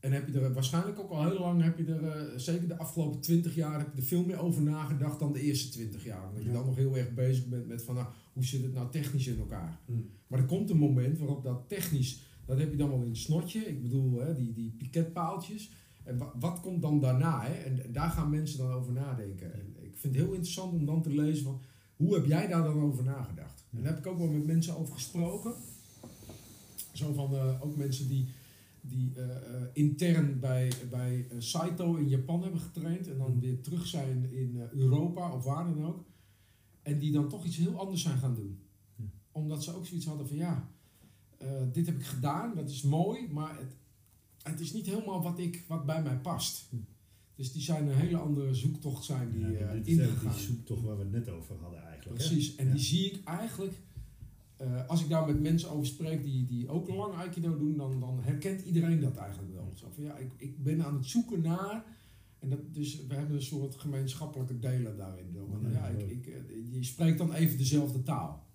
En 0.00 0.12
heb 0.12 0.28
je 0.28 0.40
er 0.40 0.52
waarschijnlijk 0.52 0.98
ook 0.98 1.10
al 1.10 1.24
heel 1.28 1.38
lang, 1.38 1.62
heb 1.62 1.78
je 1.78 1.84
er, 1.84 2.04
eh, 2.08 2.38
zeker 2.38 2.68
de 2.68 2.76
afgelopen 2.78 3.20
20 3.20 3.54
jaar, 3.54 3.78
heb 3.78 3.90
je 3.94 4.00
er 4.00 4.06
veel 4.06 4.24
meer 4.24 4.38
over 4.40 4.62
nagedacht 4.62 5.18
dan 5.18 5.32
de 5.32 5.40
eerste 5.40 5.68
20 5.68 6.04
jaar. 6.04 6.28
Omdat 6.28 6.42
je 6.44 6.52
dan 6.52 6.66
nog 6.66 6.76
heel 6.76 6.96
erg 6.96 7.14
bezig 7.14 7.46
bent 7.46 7.66
met 7.68 7.82
van, 7.82 7.94
nou, 7.94 8.06
hoe 8.32 8.44
zit 8.44 8.62
het 8.62 8.74
nou 8.74 8.90
technisch 8.90 9.26
in 9.26 9.38
elkaar? 9.38 9.78
Hm. 9.86 9.92
Maar 10.26 10.38
er 10.38 10.44
komt 10.46 10.70
een 10.70 10.76
moment 10.76 11.18
waarop 11.18 11.42
dat 11.42 11.68
technisch, 11.68 12.22
dat 12.46 12.58
heb 12.58 12.70
je 12.70 12.76
dan 12.76 12.88
wel 12.88 13.02
in 13.02 13.08
het 13.08 13.16
snotje. 13.18 13.58
Ik 13.60 13.82
bedoel, 13.82 14.20
hè, 14.20 14.34
die, 14.34 14.52
die 14.52 14.70
piketpaaltjes. 14.78 15.70
En 16.04 16.18
wa- 16.18 16.32
wat 16.40 16.60
komt 16.60 16.82
dan 16.82 17.00
daarna? 17.00 17.42
Hè? 17.42 17.52
En, 17.54 17.84
en 17.84 17.92
daar 17.92 18.10
gaan 18.10 18.30
mensen 18.30 18.58
dan 18.58 18.72
over 18.72 18.92
nadenken. 18.92 19.52
En 19.54 19.74
ik 19.80 19.96
vind 19.96 20.14
het 20.14 20.24
heel 20.24 20.32
interessant 20.32 20.72
om 20.72 20.84
dan 20.86 21.02
te 21.02 21.14
lezen 21.14 21.44
van, 21.44 21.60
hoe 21.96 22.14
heb 22.14 22.26
jij 22.26 22.46
daar 22.46 22.62
dan 22.62 22.80
over 22.80 23.04
nagedacht? 23.04 23.64
En 23.70 23.82
daar 23.82 23.92
heb 23.92 23.98
ik 23.98 24.06
ook 24.06 24.18
wel 24.18 24.30
met 24.30 24.46
mensen 24.46 24.76
over 24.76 24.94
gesproken. 24.94 25.54
Zo 26.92 27.12
van, 27.12 27.34
eh, 27.34 27.62
ook 27.62 27.76
mensen 27.76 28.08
die, 28.08 28.28
die 28.80 29.12
eh, 29.16 29.36
eh, 29.36 29.62
intern 29.72 30.40
bij, 30.40 30.72
bij 30.90 31.26
Saito 31.38 31.94
in 31.94 32.08
Japan 32.08 32.42
hebben 32.42 32.60
getraind. 32.60 33.08
En 33.08 33.18
dan 33.18 33.40
weer 33.40 33.60
terug 33.60 33.86
zijn 33.86 34.32
in 34.32 34.60
Europa 34.72 35.32
of 35.32 35.44
waar 35.44 35.64
dan 35.64 35.86
ook. 35.86 36.04
En 36.82 36.98
die 36.98 37.12
dan 37.12 37.28
toch 37.28 37.44
iets 37.44 37.56
heel 37.56 37.78
anders 37.78 38.02
zijn 38.02 38.18
gaan 38.18 38.34
doen. 38.34 38.58
Hm. 38.96 39.02
Omdat 39.32 39.64
ze 39.64 39.74
ook 39.76 39.86
zoiets 39.86 40.06
hadden 40.06 40.28
van, 40.28 40.36
ja, 40.36 40.68
dit 41.72 41.86
heb 41.86 41.96
ik 41.96 42.04
gedaan, 42.04 42.54
dat 42.54 42.70
is 42.70 42.82
mooi, 42.82 43.28
maar 43.32 43.58
het, 43.58 43.76
het 44.42 44.60
is 44.60 44.72
niet 44.72 44.86
helemaal 44.86 45.22
wat, 45.22 45.38
ik, 45.38 45.64
wat 45.68 45.86
bij 45.86 46.02
mij 46.02 46.16
past. 46.16 46.68
Dus 47.34 47.52
die 47.52 47.62
zijn 47.62 47.86
een 47.86 47.94
hele 47.94 48.16
andere 48.16 48.54
zoektocht 48.54 49.04
zijn 49.04 49.30
die 49.32 49.40
Ja, 49.40 49.46
eh, 49.46 49.52
dit 49.72 49.86
is 49.86 49.98
eigenlijk 49.98 50.10
ingegaan. 50.10 50.32
die 50.32 50.40
zoektocht 50.46 50.82
waar 50.82 50.96
we 50.96 51.02
het 51.02 51.12
net 51.12 51.28
over 51.28 51.54
hadden 51.60 51.82
eigenlijk. 51.82 52.22
hè? 52.22 52.28
Precies, 52.28 52.54
en 52.56 52.66
Ja. 52.66 52.72
die 52.72 52.82
zie 52.82 53.10
ik 53.12 53.24
eigenlijk, 53.24 53.72
eh, 54.56 54.86
als 54.88 55.02
ik 55.02 55.08
daar 55.08 55.26
met 55.26 55.40
mensen 55.40 55.70
over 55.70 55.86
spreek 55.86 56.22
die, 56.22 56.44
die 56.44 56.68
ook 56.68 56.88
lang 56.88 57.14
Aikido 57.14 57.58
doen, 57.58 57.76
dan, 57.76 58.00
dan 58.00 58.18
herkent 58.22 58.60
iedereen 58.64 59.00
dat 59.00 59.16
eigenlijk 59.16 59.52
wel. 59.54 59.72
Zo 59.74 59.86
van, 59.94 60.04
ja, 60.04 60.16
ik, 60.16 60.30
ik 60.36 60.62
ben 60.62 60.84
aan 60.84 60.94
het 60.94 61.06
zoeken 61.06 61.40
naar, 61.42 61.84
en 62.38 62.48
dat, 62.50 62.74
dus 62.74 63.06
we 63.06 63.14
hebben 63.14 63.36
een 63.36 63.42
soort 63.42 63.74
gemeenschappelijke 63.74 64.58
delen 64.58 64.96
daarin. 64.96 65.36
Van, 65.50 65.70
Ja, 65.72 65.78
ja, 65.78 65.86
ik, 65.86 66.10
ik, 66.10 66.26
eh, 66.26 66.72
je 66.72 66.84
spreekt 66.84 67.18
dan 67.18 67.32
even 67.32 67.58
dezelfde 67.58 68.02
taal. 68.02 68.46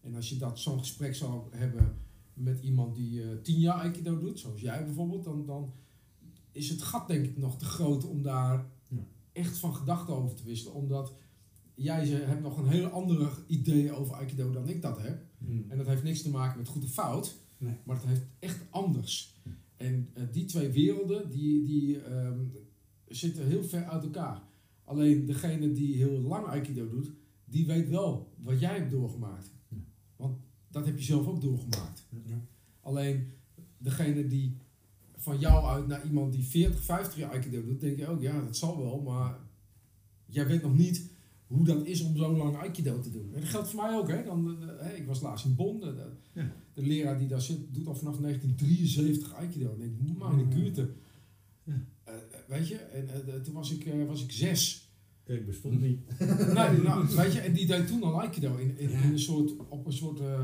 En 0.00 0.14
als 0.14 0.28
je 0.28 0.36
dat 0.36 0.58
zo'n 0.58 0.78
gesprek 0.78 1.14
zou 1.14 1.42
hebben 1.50 1.94
met 2.34 2.60
iemand 2.62 2.96
die 2.96 3.22
eh, 3.22 3.28
tien 3.42 3.58
jaar 3.58 3.74
Aikido 3.80 4.18
doet, 4.18 4.38
zoals 4.38 4.60
jij 4.60 4.84
bijvoorbeeld, 4.84 5.24
dan, 5.24 5.46
dan 5.46 5.72
is 6.52 6.68
het 6.68 6.82
gat 6.82 7.08
denk 7.08 7.24
ik 7.24 7.36
nog 7.36 7.58
te 7.58 7.64
groot 7.64 8.04
om 8.04 8.22
daar 8.22 8.66
Ja. 8.88 9.06
echt 9.32 9.58
van 9.58 9.74
gedachten 9.74 10.14
over 10.14 10.36
te 10.36 10.44
wisselen. 10.44 10.74
Omdat 10.74 11.12
jij 11.74 12.04
ze- 12.04 12.14
hebt 12.14 12.42
nog 12.42 12.58
een 12.58 12.68
heel 12.68 12.86
andere 12.86 13.30
idee 13.46 13.92
over 13.92 14.14
Aikido 14.14 14.50
dan 14.52 14.68
ik 14.68 14.82
dat 14.82 15.02
heb. 15.02 15.22
Mm. 15.38 15.64
En 15.68 15.76
dat 15.78 15.86
heeft 15.86 16.02
niks 16.02 16.22
te 16.22 16.30
maken 16.30 16.58
met 16.58 16.68
goed 16.68 16.84
of 16.84 16.90
fout, 16.92 17.36
Nee. 17.58 17.74
maar 17.84 17.96
het 17.96 18.04
heeft 18.06 18.22
echt 18.38 18.60
anders. 18.70 19.38
En 19.76 20.08
eh, 20.14 20.22
die 20.32 20.44
twee 20.44 20.68
werelden, 20.68 21.30
die, 21.30 21.64
die 21.64 22.00
ehm, 22.02 22.38
zitten 23.06 23.46
heel 23.46 23.64
ver 23.64 23.84
uit 23.84 24.02
elkaar. 24.02 24.42
Alleen 24.84 25.26
degene 25.26 25.72
die 25.72 25.94
heel 25.96 26.20
lang 26.20 26.46
Aikido 26.46 26.88
doet, 26.88 27.10
die 27.44 27.66
weet 27.66 27.88
wel 27.88 28.32
wat 28.38 28.60
jij 28.60 28.76
hebt 28.76 28.90
doorgemaakt. 28.90 29.50
Want 30.16 30.38
dat 30.68 30.86
heb 30.86 30.98
je 30.98 31.04
zelf 31.04 31.26
ook 31.26 31.40
doorgemaakt. 31.40 32.06
Ja. 32.24 32.40
Alleen 32.80 33.32
degene 33.78 34.26
die 34.26 34.56
van 35.20 35.38
jou 35.38 35.64
uit 35.66 35.86
naar 35.86 36.04
iemand 36.06 36.32
die 36.32 36.44
40, 36.44 36.82
50 36.82 37.16
jaar 37.18 37.30
Aikido 37.30 37.64
doet, 37.64 37.80
denk 37.80 37.96
je 37.98 38.06
ook, 38.08 38.22
ja, 38.22 38.40
dat 38.44 38.56
zal 38.56 38.78
wel, 38.78 39.00
maar 39.00 39.38
jij 40.26 40.46
weet 40.46 40.62
nog 40.62 40.74
niet 40.76 41.10
hoe 41.46 41.64
dat 41.64 41.86
is 41.86 42.00
om 42.02 42.16
zo 42.16 42.36
lang 42.36 42.56
Aikido 42.56 43.00
te 43.00 43.10
doen. 43.10 43.30
En 43.34 43.40
dat 43.40 43.48
geldt 43.48 43.68
voor 43.70 43.82
mij 43.82 43.96
ook, 43.96 44.08
hè. 44.08 44.24
Dan, 44.24 44.56
eh, 44.62 44.68
hè, 44.86 44.92
ik 44.94 45.06
was 45.06 45.20
laatst 45.20 45.44
in 45.44 45.54
Bonn, 45.54 45.80
de, 45.80 45.94
de- 45.94 46.40
Ja. 46.40 46.52
de 46.74 46.82
leraar 46.82 47.18
die 47.18 47.28
daar 47.28 47.40
zit, 47.40 47.58
doet 47.74 47.86
al 47.86 47.94
vanaf 47.94 48.18
1973 48.20 49.34
Aikido. 49.34 49.74
En 49.78 49.82
ik 49.82 50.04
denk, 50.06 50.18
mijn 50.18 50.34
Mm. 50.44 50.50
kute. 50.50 50.90
Ja. 51.64 51.84
Eh, 52.04 52.14
eh, 52.14 52.20
weet 52.48 52.68
je, 52.68 52.74
en 52.76 53.08
eh, 53.08 53.40
toen 53.40 53.54
was 53.54 53.72
ik, 53.72 53.84
eh, 53.84 54.06
was 54.06 54.22
ik 54.24 54.32
zes. 54.32 54.88
Ik 55.26 55.46
bestond 55.46 55.80
niet. 55.80 56.00
nee, 56.18 56.80
nou, 56.82 57.06
weet 57.16 57.32
je, 57.32 57.40
en 57.40 57.52
die 57.52 57.66
deed 57.66 57.86
toen 57.86 58.02
al 58.02 58.20
Aikido 58.20 58.56
in, 58.56 58.78
in, 58.78 58.90
Ja. 58.90 58.98
in 59.02 59.10
een 59.12 59.18
soort, 59.18 59.56
op 59.68 59.86
een 59.86 59.92
soort, 59.92 60.20
eh, 60.20 60.40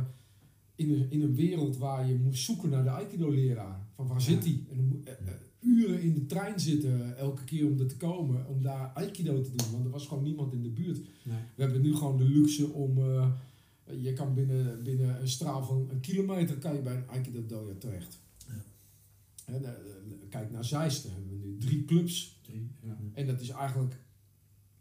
in, 0.74 0.92
een, 0.92 1.10
in 1.10 1.22
een 1.22 1.34
wereld 1.34 1.76
waar 1.76 2.06
je 2.08 2.14
moest 2.18 2.44
zoeken 2.44 2.70
naar 2.70 2.82
de 2.84 2.90
Aikido-leraar. 2.90 3.85
Van 3.96 4.06
waar 4.06 4.20
zit 4.20 4.44
hij? 4.44 4.64
En 4.70 5.02
eh, 5.04 5.12
eh, 5.12 5.34
uren 5.60 6.02
in 6.02 6.14
de 6.14 6.26
trein 6.26 6.60
zitten, 6.60 7.16
elke 7.16 7.44
keer 7.44 7.66
om 7.66 7.80
er 7.80 7.86
te 7.86 7.96
komen, 7.96 8.46
om 8.46 8.62
daar 8.62 8.92
Aikido 8.94 9.40
te 9.40 9.50
doen. 9.54 9.70
Want 9.72 9.84
er 9.84 9.90
was 9.90 10.06
gewoon 10.06 10.22
niemand 10.22 10.52
in 10.52 10.62
de 10.62 10.68
buurt. 10.68 10.96
Nee. 11.24 11.38
We 11.54 11.62
hebben 11.62 11.80
nu 11.82 11.94
gewoon 11.94 12.16
de 12.16 12.24
luxe 12.24 12.72
om, 12.72 12.98
eh, 12.98 13.30
je 13.98 14.12
kan 14.12 14.34
binnen, 14.34 14.82
binnen 14.82 15.20
een 15.20 15.28
straal 15.28 15.64
van 15.64 15.88
een 15.90 16.00
kilometer 16.00 16.56
kan 16.56 16.74
je 16.74 16.80
bij 16.80 16.96
een 16.96 17.08
Aikido 17.08 17.46
dojo 17.46 17.78
terecht. 17.78 18.18
Ja. 19.46 19.74
Kijk 20.28 20.50
naar 20.50 20.64
Zeist, 20.64 21.02
daar 21.02 21.12
hebben 21.12 21.40
we 21.40 21.46
nu 21.46 21.56
drie 21.58 21.84
clubs. 21.84 22.40
Drie, 22.42 22.70
ja. 22.80 22.98
En 23.12 23.26
dat 23.26 23.40
is 23.40 23.48
eigenlijk 23.48 23.96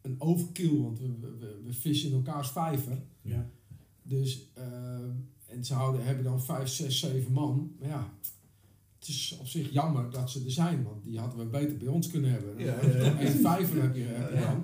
een 0.01 0.21
overkill, 0.21 0.77
want 0.77 0.99
we, 0.99 1.59
we, 1.63 1.73
vissen 1.73 2.09
in 2.09 2.15
elkaars 2.15 2.49
vijver. 2.49 3.01
Ja. 3.21 3.49
Dus, 4.01 4.51
eh, 4.53 4.97
en 5.45 5.65
ze 5.65 5.73
houden, 5.73 6.05
hebben 6.05 6.23
dan 6.23 6.41
vijf, 6.41 6.67
zes, 6.67 6.99
zeven 6.99 7.31
man. 7.31 7.75
Maar 7.79 7.89
ja, 7.89 8.13
het 9.05 9.15
is 9.15 9.37
op 9.39 9.47
zich 9.47 9.71
jammer 9.71 10.11
dat 10.11 10.29
ze 10.31 10.43
er 10.43 10.51
zijn, 10.51 10.83
want 10.83 11.03
die 11.03 11.19
hadden 11.19 11.39
we 11.39 11.45
beter 11.45 11.77
bij 11.77 11.87
ons 11.87 12.07
kunnen 12.09 12.31
hebben. 12.31 12.59
Ja, 12.59 12.79
vijver 13.29 13.81
heb 13.81 13.95
je, 13.95 14.01
heb 14.01 14.29
je 14.29 14.35
Ja, 14.35 14.51
dan. 14.51 14.63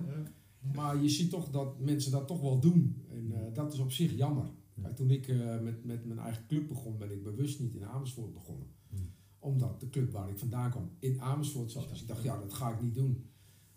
Maar 0.75 1.01
je 1.01 1.09
ziet 1.09 1.29
toch 1.29 1.49
dat 1.49 1.79
mensen 1.79 2.11
dat 2.11 2.27
toch 2.27 2.41
wel 2.41 2.59
doen. 2.59 3.03
En 3.09 3.31
eh, 3.31 3.53
dat 3.53 3.73
is 3.73 3.79
op 3.79 3.91
zich 3.91 4.17
jammer. 4.17 4.45
Kijk, 4.81 4.95
toen 4.95 5.11
ik 5.11 5.27
eh, 5.27 5.59
met, 5.59 5.83
met 5.83 6.05
mijn 6.05 6.19
eigen 6.19 6.45
club 6.47 6.67
begon, 6.67 6.97
ben 6.97 7.11
ik 7.11 7.23
bewust 7.23 7.59
niet 7.59 7.73
in 7.73 7.85
Amersfoort 7.85 8.33
begonnen. 8.33 8.67
Hmm. 8.89 9.11
Omdat 9.39 9.79
de 9.79 9.89
club 9.89 10.11
waar 10.11 10.29
ik 10.29 10.37
vandaan 10.37 10.71
kwam 10.71 10.89
in 10.99 11.21
Amersfoort 11.21 11.71
zat. 11.71 11.89
Dus 11.89 12.01
ik 12.01 12.07
dacht, 12.07 12.23
ja, 12.23 12.39
dat 12.39 12.53
ga 12.53 12.71
ik 12.73 12.81
niet 12.81 12.95
doen. 12.95 13.25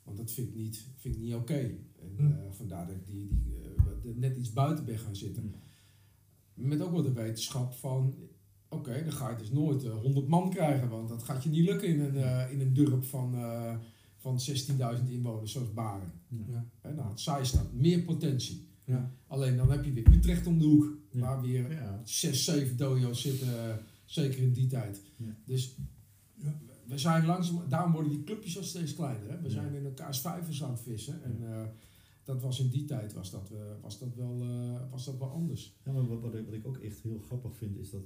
Want 0.03 0.17
dat 0.17 0.31
vind 0.31 0.49
ik 0.49 0.55
niet, 0.55 0.87
vind 0.97 1.15
ik 1.15 1.21
niet 1.21 1.35
oké. 1.35 1.59
En 1.59 2.15
Hmm. 2.17 2.33
eh, 2.33 2.51
vandaar 2.51 2.87
dat 2.87 2.97
ik 2.97 3.07
die, 3.07 3.29
die, 4.03 4.15
net 4.15 4.37
iets 4.37 4.53
buiten 4.53 4.85
ben 4.85 4.99
gaan 4.99 5.17
zitten. 5.17 5.55
Met 6.55 6.81
ook 6.81 6.93
wel 6.93 7.03
de 7.03 7.13
wetenschap 7.13 7.73
van, 7.73 8.15
oké, 8.75 9.03
dan 9.03 9.13
ga 9.13 9.31
je 9.31 9.37
dus 9.37 9.51
nooit 9.51 9.85
eh, 9.85 10.01
100 10.01 10.29
man 10.29 10.51
krijgen. 10.51 10.89
Want 10.89 11.09
dat 11.09 11.23
gaat 11.23 11.43
je 11.45 11.51
niet 11.51 11.65
lukken 11.65 11.89
in 11.89 12.01
een, 12.01 12.17
eh, 12.17 12.53
in 12.53 12.61
een 12.61 12.75
dorp 12.75 13.05
van, 13.05 13.35
eh, 13.35 13.77
van 14.17 14.41
16.000 14.41 15.09
inwoners 15.11 15.53
zoals 15.53 15.73
Baren. 15.73 16.13
Ja. 16.29 16.65
Hè, 16.81 16.93
nou, 16.95 17.09
het 17.09 17.21
saai 17.21 17.45
staat, 17.45 17.73
meer 17.73 18.01
potentie. 18.03 18.67
Ja. 18.85 19.11
Alleen 19.27 19.57
dan 19.57 19.71
heb 19.71 19.85
je 19.85 19.93
weer 19.93 20.13
Utrecht 20.13 20.47
om 20.47 20.59
de 20.59 20.65
hoek, 20.65 20.97
Ja. 21.11 21.21
waar 21.21 21.41
weer 21.41 21.73
Ja. 21.73 22.01
zes, 22.05 22.45
zeven 22.45 22.77
dojo's 22.77 23.21
zitten, 23.21 23.81
zeker 24.05 24.43
in 24.43 24.53
die 24.53 24.67
tijd. 24.67 25.01
Ja. 25.17 25.37
Dus 25.45 25.77
Ja. 26.35 26.59
we 26.87 26.99
zijn 26.99 27.27
langzaam, 27.27 27.63
daarom 27.69 27.93
worden 27.93 28.11
die 28.11 28.25
clubjes 28.25 28.57
al 28.59 28.65
steeds 28.65 28.95
kleiner. 28.95 29.31
Hè? 29.31 29.37
We 29.41 29.49
Ja. 29.49 29.51
zijn 29.55 29.75
in 29.75 29.85
elkaars 29.85 30.19
vijvers 30.21 30.63
aan 30.65 30.71
het 30.71 30.81
vissen. 30.81 31.23
En 31.23 31.39
dat 32.25 32.43
was 32.43 32.61
in 32.61 32.69
die 32.69 32.85
tijd 32.85 33.13
was 33.13 33.31
dat, 33.31 33.51
was 33.81 33.99
dat, 33.99 34.15
wel, 34.15 34.43
was 34.91 35.05
dat 35.05 35.19
wel 35.19 35.29
anders. 35.31 35.77
Ja, 35.85 35.93
maar 35.93 36.07
wat, 36.07 36.21
wat, 36.21 36.35
ik, 36.35 36.45
wat 36.45 36.55
ik 36.55 36.67
ook 36.67 36.79
echt 36.79 37.01
heel 37.03 37.19
grappig 37.27 37.57
vind 37.57 37.77
is 37.77 37.91
dat 37.91 38.03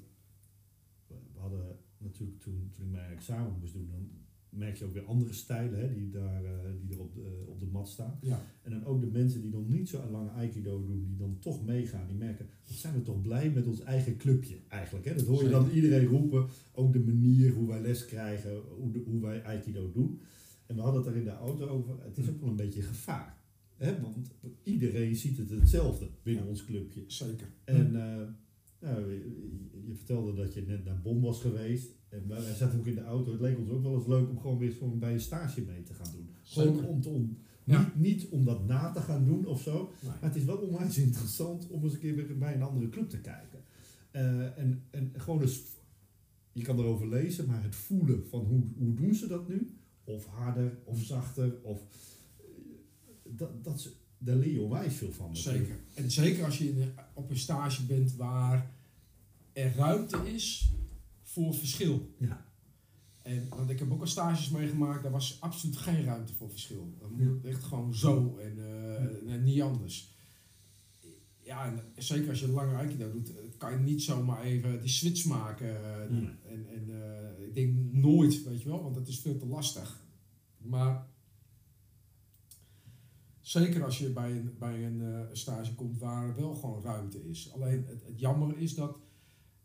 natuurlijk 2.00 2.40
toen, 2.40 2.70
toen 2.76 2.84
ik 2.86 2.90
mijn 2.92 3.10
examen 3.12 3.52
moest 3.60 3.72
doen, 3.72 3.86
dan 3.90 4.08
merk 4.50 4.76
je 4.76 4.84
ook 4.84 4.92
weer 4.92 5.04
andere 5.04 5.32
stijlen 5.32 5.78
hè, 5.80 5.94
die, 5.94 6.10
daar, 6.10 6.44
eh, 6.44 6.50
die 6.80 6.94
er 6.96 7.00
op 7.00 7.14
de, 7.14 7.44
op 7.46 7.60
de 7.60 7.66
mat 7.66 7.88
staan. 7.88 8.18
Ja, 8.20 8.42
En 8.62 8.70
dan 8.70 8.84
ook 8.84 9.00
de 9.00 9.06
mensen 9.06 9.40
die 9.42 9.50
nog 9.50 9.68
niet 9.68 9.88
zo 9.88 10.10
lang 10.10 10.30
Aikido 10.30 10.86
doen, 10.86 11.04
die 11.06 11.16
dan 11.16 11.36
toch 11.38 11.64
meegaan, 11.64 12.06
die 12.08 12.16
merken, 12.16 12.46
wat 12.66 12.76
zijn 12.76 12.94
we 12.94 13.02
toch 13.02 13.20
blij 13.22 13.50
met 13.50 13.66
ons 13.66 13.80
eigen 13.82 14.16
clubje 14.16 14.56
eigenlijk. 14.68 15.04
Hè? 15.06 15.14
Dat 15.14 15.26
hoor 15.26 15.42
je 15.42 15.48
dan 15.50 15.70
iedereen 15.70 16.06
roepen, 16.06 16.46
ook 16.72 16.92
de 16.92 17.00
manier 17.00 17.52
hoe 17.52 17.68
wij 17.68 17.80
les 17.80 18.04
krijgen, 18.04 18.60
hoe, 18.78 18.90
de- 18.92 19.02
hoe 19.06 19.20
wij 19.20 19.44
Aikido 19.44 19.90
doen. 19.92 20.20
En 20.66 20.74
we 20.74 20.80
hadden 20.80 21.00
het 21.02 21.10
er 21.10 21.16
in 21.16 21.24
de 21.24 21.30
auto 21.30 21.66
over, 21.66 21.94
het 22.02 22.18
is 22.18 22.28
ook 22.28 22.40
wel 22.40 22.48
een 22.50 22.56
beetje 22.56 22.82
gevaar. 22.82 23.36
Hè? 23.76 24.00
Want 24.00 24.30
iedereen 24.62 25.16
ziet 25.16 25.38
het 25.38 25.50
hetzelfde 25.50 26.08
binnen 26.22 26.42
Ja. 26.44 26.48
ons 26.50 26.64
clubje. 26.64 27.04
zeker. 27.06 27.48
En 27.64 27.96
eh, 28.02 28.22
nou, 28.80 29.12
je, 29.12 29.94
vertelde 29.94 30.34
dat 30.34 30.54
je 30.54 30.62
net 30.62 30.84
naar 30.84 31.00
Bonn 31.02 31.20
was 31.20 31.40
geweest. 31.40 31.90
En 32.08 32.28
wij 32.28 32.54
zaten 32.54 32.78
ook 32.78 32.86
in 32.86 32.94
de 32.94 33.02
auto. 33.04 33.30
Het 33.32 33.40
leek 33.40 33.58
ons 33.58 33.70
ook 33.70 33.82
wel 33.82 33.94
eens 33.94 34.06
leuk 34.06 34.28
om 34.28 34.38
gewoon 34.40 34.58
weer 34.58 34.72
gewoon 34.72 34.98
bij 34.98 35.12
een 35.12 35.20
stage 35.20 35.60
mee 35.60 35.82
te 35.82 35.94
gaan 35.94 36.12
doen. 36.16 36.28
Gewoon 36.42 36.84
om, 36.84 37.00
te- 37.00 37.08
om 37.08 37.36
Ja. 37.64 37.80
niet, 37.80 37.96
niet 38.20 38.28
om 38.28 38.44
dat 38.44 38.66
na 38.66 38.90
te 38.90 39.00
gaan 39.00 39.24
doen 39.24 39.46
of 39.46 39.62
zo. 39.62 39.74
Nee. 40.02 40.10
Maar 40.10 40.18
het 40.30 40.36
is 40.36 40.44
wel 40.44 40.56
onwijs 40.56 40.98
interessant 40.98 41.68
om 41.68 41.82
eens 41.84 41.92
een 41.92 41.98
keer 41.98 42.14
weer 42.14 42.38
bij 42.38 42.54
een 42.54 42.62
andere 42.62 42.88
club 42.88 43.08
te 43.08 43.20
kijken. 43.20 43.58
Eh, 44.10 44.58
en, 44.58 44.82
en 44.90 45.12
gewoon 45.16 45.40
eens, 45.40 45.62
je 46.52 46.62
kan 46.62 46.78
erover 46.78 47.08
lezen, 47.08 47.46
maar 47.46 47.62
het 47.62 47.74
voelen 47.74 48.26
van 48.28 48.40
hoe, 48.44 48.62
hoe 48.78 48.94
doen 48.94 49.14
ze 49.14 49.26
dat 49.26 49.48
nu? 49.48 49.70
Of 50.04 50.26
harder, 50.26 50.78
of 50.84 50.98
zachter, 51.02 51.58
of... 51.62 51.82
eh, 52.38 52.44
Dat, 53.36 53.64
dat, 53.64 53.92
daar 54.18 54.36
leer 54.36 54.52
je 54.52 54.60
onwijs 54.60 54.94
veel 54.94 55.12
van. 55.12 55.30
natuurlijk. 55.32 55.64
Zeker. 55.66 55.78
En 55.94 56.10
zeker 56.10 56.44
als 56.44 56.58
je 56.58 56.68
in 56.68 56.80
een- 56.82 56.92
op 57.14 57.30
een 57.30 57.38
stage 57.38 57.84
bent 57.86 58.14
waar 58.16 58.70
er 59.52 59.74
ruimte 59.76 60.32
is 60.34 60.70
voor 61.22 61.54
verschil. 61.54 62.14
Ja. 62.18 62.46
En, 63.22 63.46
want 63.48 63.70
ik 63.70 63.78
heb 63.78 63.92
ook 63.92 64.00
al 64.00 64.06
stages 64.06 64.48
meegemaakt, 64.50 65.02
daar 65.02 65.12
was 65.12 65.40
absoluut 65.40 65.76
geen 65.76 66.04
ruimte 66.04 66.34
voor 66.34 66.50
verschil. 66.50 66.94
Dan 67.00 67.12
moet 67.12 67.44
echt 67.44 67.64
gewoon 67.64 67.94
zo 67.94 68.36
en, 68.38 68.58
eh, 68.58 69.32
en 69.32 69.42
niet 69.44 69.60
anders. 69.62 70.16
Ja, 71.42 71.66
en 71.66 71.82
zeker 72.02 72.28
als 72.30 72.40
je 72.40 72.48
lange 72.48 72.74
aikido 72.74 73.10
doet, 73.12 73.30
eh, 73.36 73.42
kan 73.58 73.72
je 73.72 73.78
niet 73.78 74.02
zomaar 74.02 74.42
even 74.42 74.80
die 74.80 74.90
switch 74.90 75.24
maken. 75.24 75.84
eh. 75.84 76.02
En, 76.52 76.66
en 76.68 76.90
ik 77.46 77.54
denk 77.54 77.76
nooit, 77.92 78.44
weet 78.44 78.62
je 78.62 78.68
wel, 78.68 78.82
want 78.82 78.94
dat 78.94 79.08
is 79.08 79.18
veel 79.20 79.36
te 79.38 79.46
lastig. 79.46 80.04
Maar 80.58 81.06
zeker 83.48 83.84
als 83.84 83.98
je 83.98 84.10
bij 84.10 84.30
een, 84.30 84.54
bij 84.58 84.86
een 84.86 85.02
eh, 85.02 85.20
stage 85.32 85.74
komt 85.74 85.98
waar 85.98 86.36
wel 86.36 86.54
gewoon 86.54 86.82
ruimte 86.82 87.28
is. 87.28 87.52
Alleen 87.52 87.84
het, 87.86 88.02
het 88.06 88.20
jammer 88.20 88.58
is 88.58 88.74
dat 88.74 88.98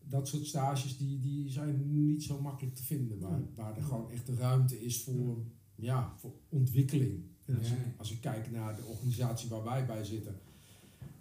dat 0.07 0.27
soort 0.27 0.45
stages 0.45 0.97
die, 0.97 1.19
die 1.19 1.49
zijn 1.49 2.03
niet 2.05 2.23
zo 2.23 2.41
makkelijk 2.41 2.75
te 2.75 2.83
vinden. 2.83 3.19
Waar, 3.19 3.41
waar 3.55 3.77
er 3.77 3.83
gewoon 3.83 4.11
echt 4.11 4.25
de 4.25 4.35
ruimte 4.35 4.83
is 4.83 5.03
voor, 5.03 5.37
ja, 5.75 6.13
voor 6.17 6.33
ontwikkeling. 6.49 7.21
Ja. 7.45 7.57
Als, 7.57 7.69
ik, 7.71 7.77
als 7.97 8.11
ik 8.11 8.21
kijk 8.21 8.51
naar 8.51 8.75
de 8.75 8.83
organisatie 8.83 9.49
waar 9.49 9.63
wij 9.63 9.85
bij 9.85 10.03
zitten, 10.03 10.39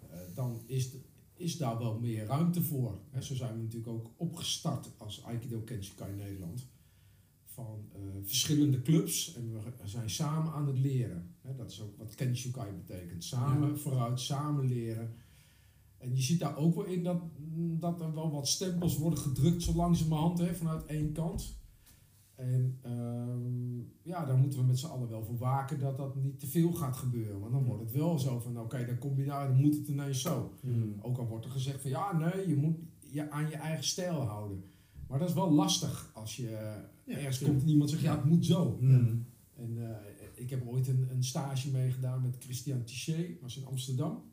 eh, 0.09 0.17
dan 0.35 0.61
is, 0.65 0.91
de- 0.91 1.01
is 1.35 1.57
daar 1.57 1.77
wel 1.77 1.99
meer 1.99 2.25
ruimte 2.25 2.61
voor. 2.63 2.99
Hè, 3.09 3.21
zo 3.21 3.35
zijn 3.35 3.55
we 3.55 3.61
natuurlijk 3.61 3.91
ook 3.93 4.09
opgestart 4.17 4.89
als 4.97 5.23
Aikido 5.23 5.59
Kenshikai 5.59 6.15
Nederland. 6.15 6.67
Van 7.53 7.89
eh, 7.93 7.99
verschillende 8.23 8.81
clubs 8.81 9.35
en 9.35 9.53
we 9.53 9.87
zijn 9.87 10.09
samen 10.09 10.53
aan 10.53 10.67
het 10.67 10.79
leren. 10.79 11.35
Dat 11.57 11.71
is 11.71 11.81
ook 11.81 11.97
wat 11.97 12.15
Kenshikai 12.15 12.71
betekent. 12.71 13.23
Samen 13.23 13.69
Ja. 13.69 13.75
vooruit, 13.75 14.19
samen 14.19 14.65
leren. 14.65 15.13
En 15.97 16.15
je 16.15 16.21
ziet 16.21 16.39
daar 16.39 16.57
ook 16.57 16.75
wel 16.75 16.85
in 16.85 17.03
dat, 17.03 17.21
dat 17.79 18.01
er 18.01 18.13
wel 18.13 18.31
wat 18.31 18.47
stempels 18.47 18.97
worden 18.97 19.19
gedrukt 19.19 19.63
zo 19.63 19.73
langzamerhand 19.73 20.39
hè, 20.39 20.55
vanuit 20.55 20.85
één 20.85 21.11
kant. 21.11 21.55
En 22.35 22.77
ehm, 22.81 23.77
ja, 24.01 24.25
daar 24.25 24.37
moeten 24.37 24.59
we 24.59 24.65
met 24.65 24.79
z'n 24.79 24.87
allen 24.87 25.09
wel 25.09 25.23
voor 25.23 25.37
waken 25.37 25.79
dat 25.79 25.97
dat 25.97 26.15
niet 26.15 26.39
te 26.39 26.47
veel 26.47 26.73
gaat 26.73 26.97
gebeuren. 26.97 27.39
Want 27.39 27.51
dan 27.51 27.63
wordt 27.63 27.81
het 27.81 27.91
wel 27.91 28.19
zo 28.19 28.39
van, 28.39 28.59
oké, 28.59 28.85
dan 28.85 28.97
kom 28.97 29.17
je 29.19 29.25
daar, 29.25 29.47
dan 29.47 29.61
moet 29.61 29.75
het 29.75 29.87
ineens 29.87 30.21
zo. 30.21 30.51
Mm. 30.61 30.95
Ook 31.01 31.17
al 31.17 31.27
wordt 31.27 31.45
er 31.45 31.51
gezegd 31.51 31.81
van, 31.81 31.89
ja, 31.89 32.17
nee, 32.17 32.47
je 32.47 32.55
moet 32.55 32.77
je 32.99 33.29
aan 33.31 33.49
je 33.49 33.55
eigen 33.55 33.83
stijl 33.83 34.21
houden. 34.21 34.63
Maar 35.13 35.21
dat 35.21 35.31
is 35.31 35.37
wel 35.37 35.51
lastig 35.51 36.11
als 36.13 36.35
je 36.35 36.49
Ja, 37.03 37.15
ergens 37.17 37.39
ja. 37.39 37.47
komt 37.47 37.61
en 37.61 37.69
iemand 37.69 37.89
zegt, 37.89 38.01
ja, 38.01 38.15
het 38.15 38.25
moet 38.25 38.45
zo. 38.45 38.77
Mm. 38.81 39.25
En 39.55 39.89
eh, 39.89 39.95
ik 40.33 40.49
heb 40.49 40.67
ooit 40.67 40.87
een, 40.87 41.07
een 41.11 41.23
stage 41.23 41.71
meegedaan 41.71 42.21
met 42.21 42.35
Christian 42.39 42.83
Tichet, 42.83 43.39
was 43.41 43.57
in 43.57 43.65
Amsterdam. 43.65 44.23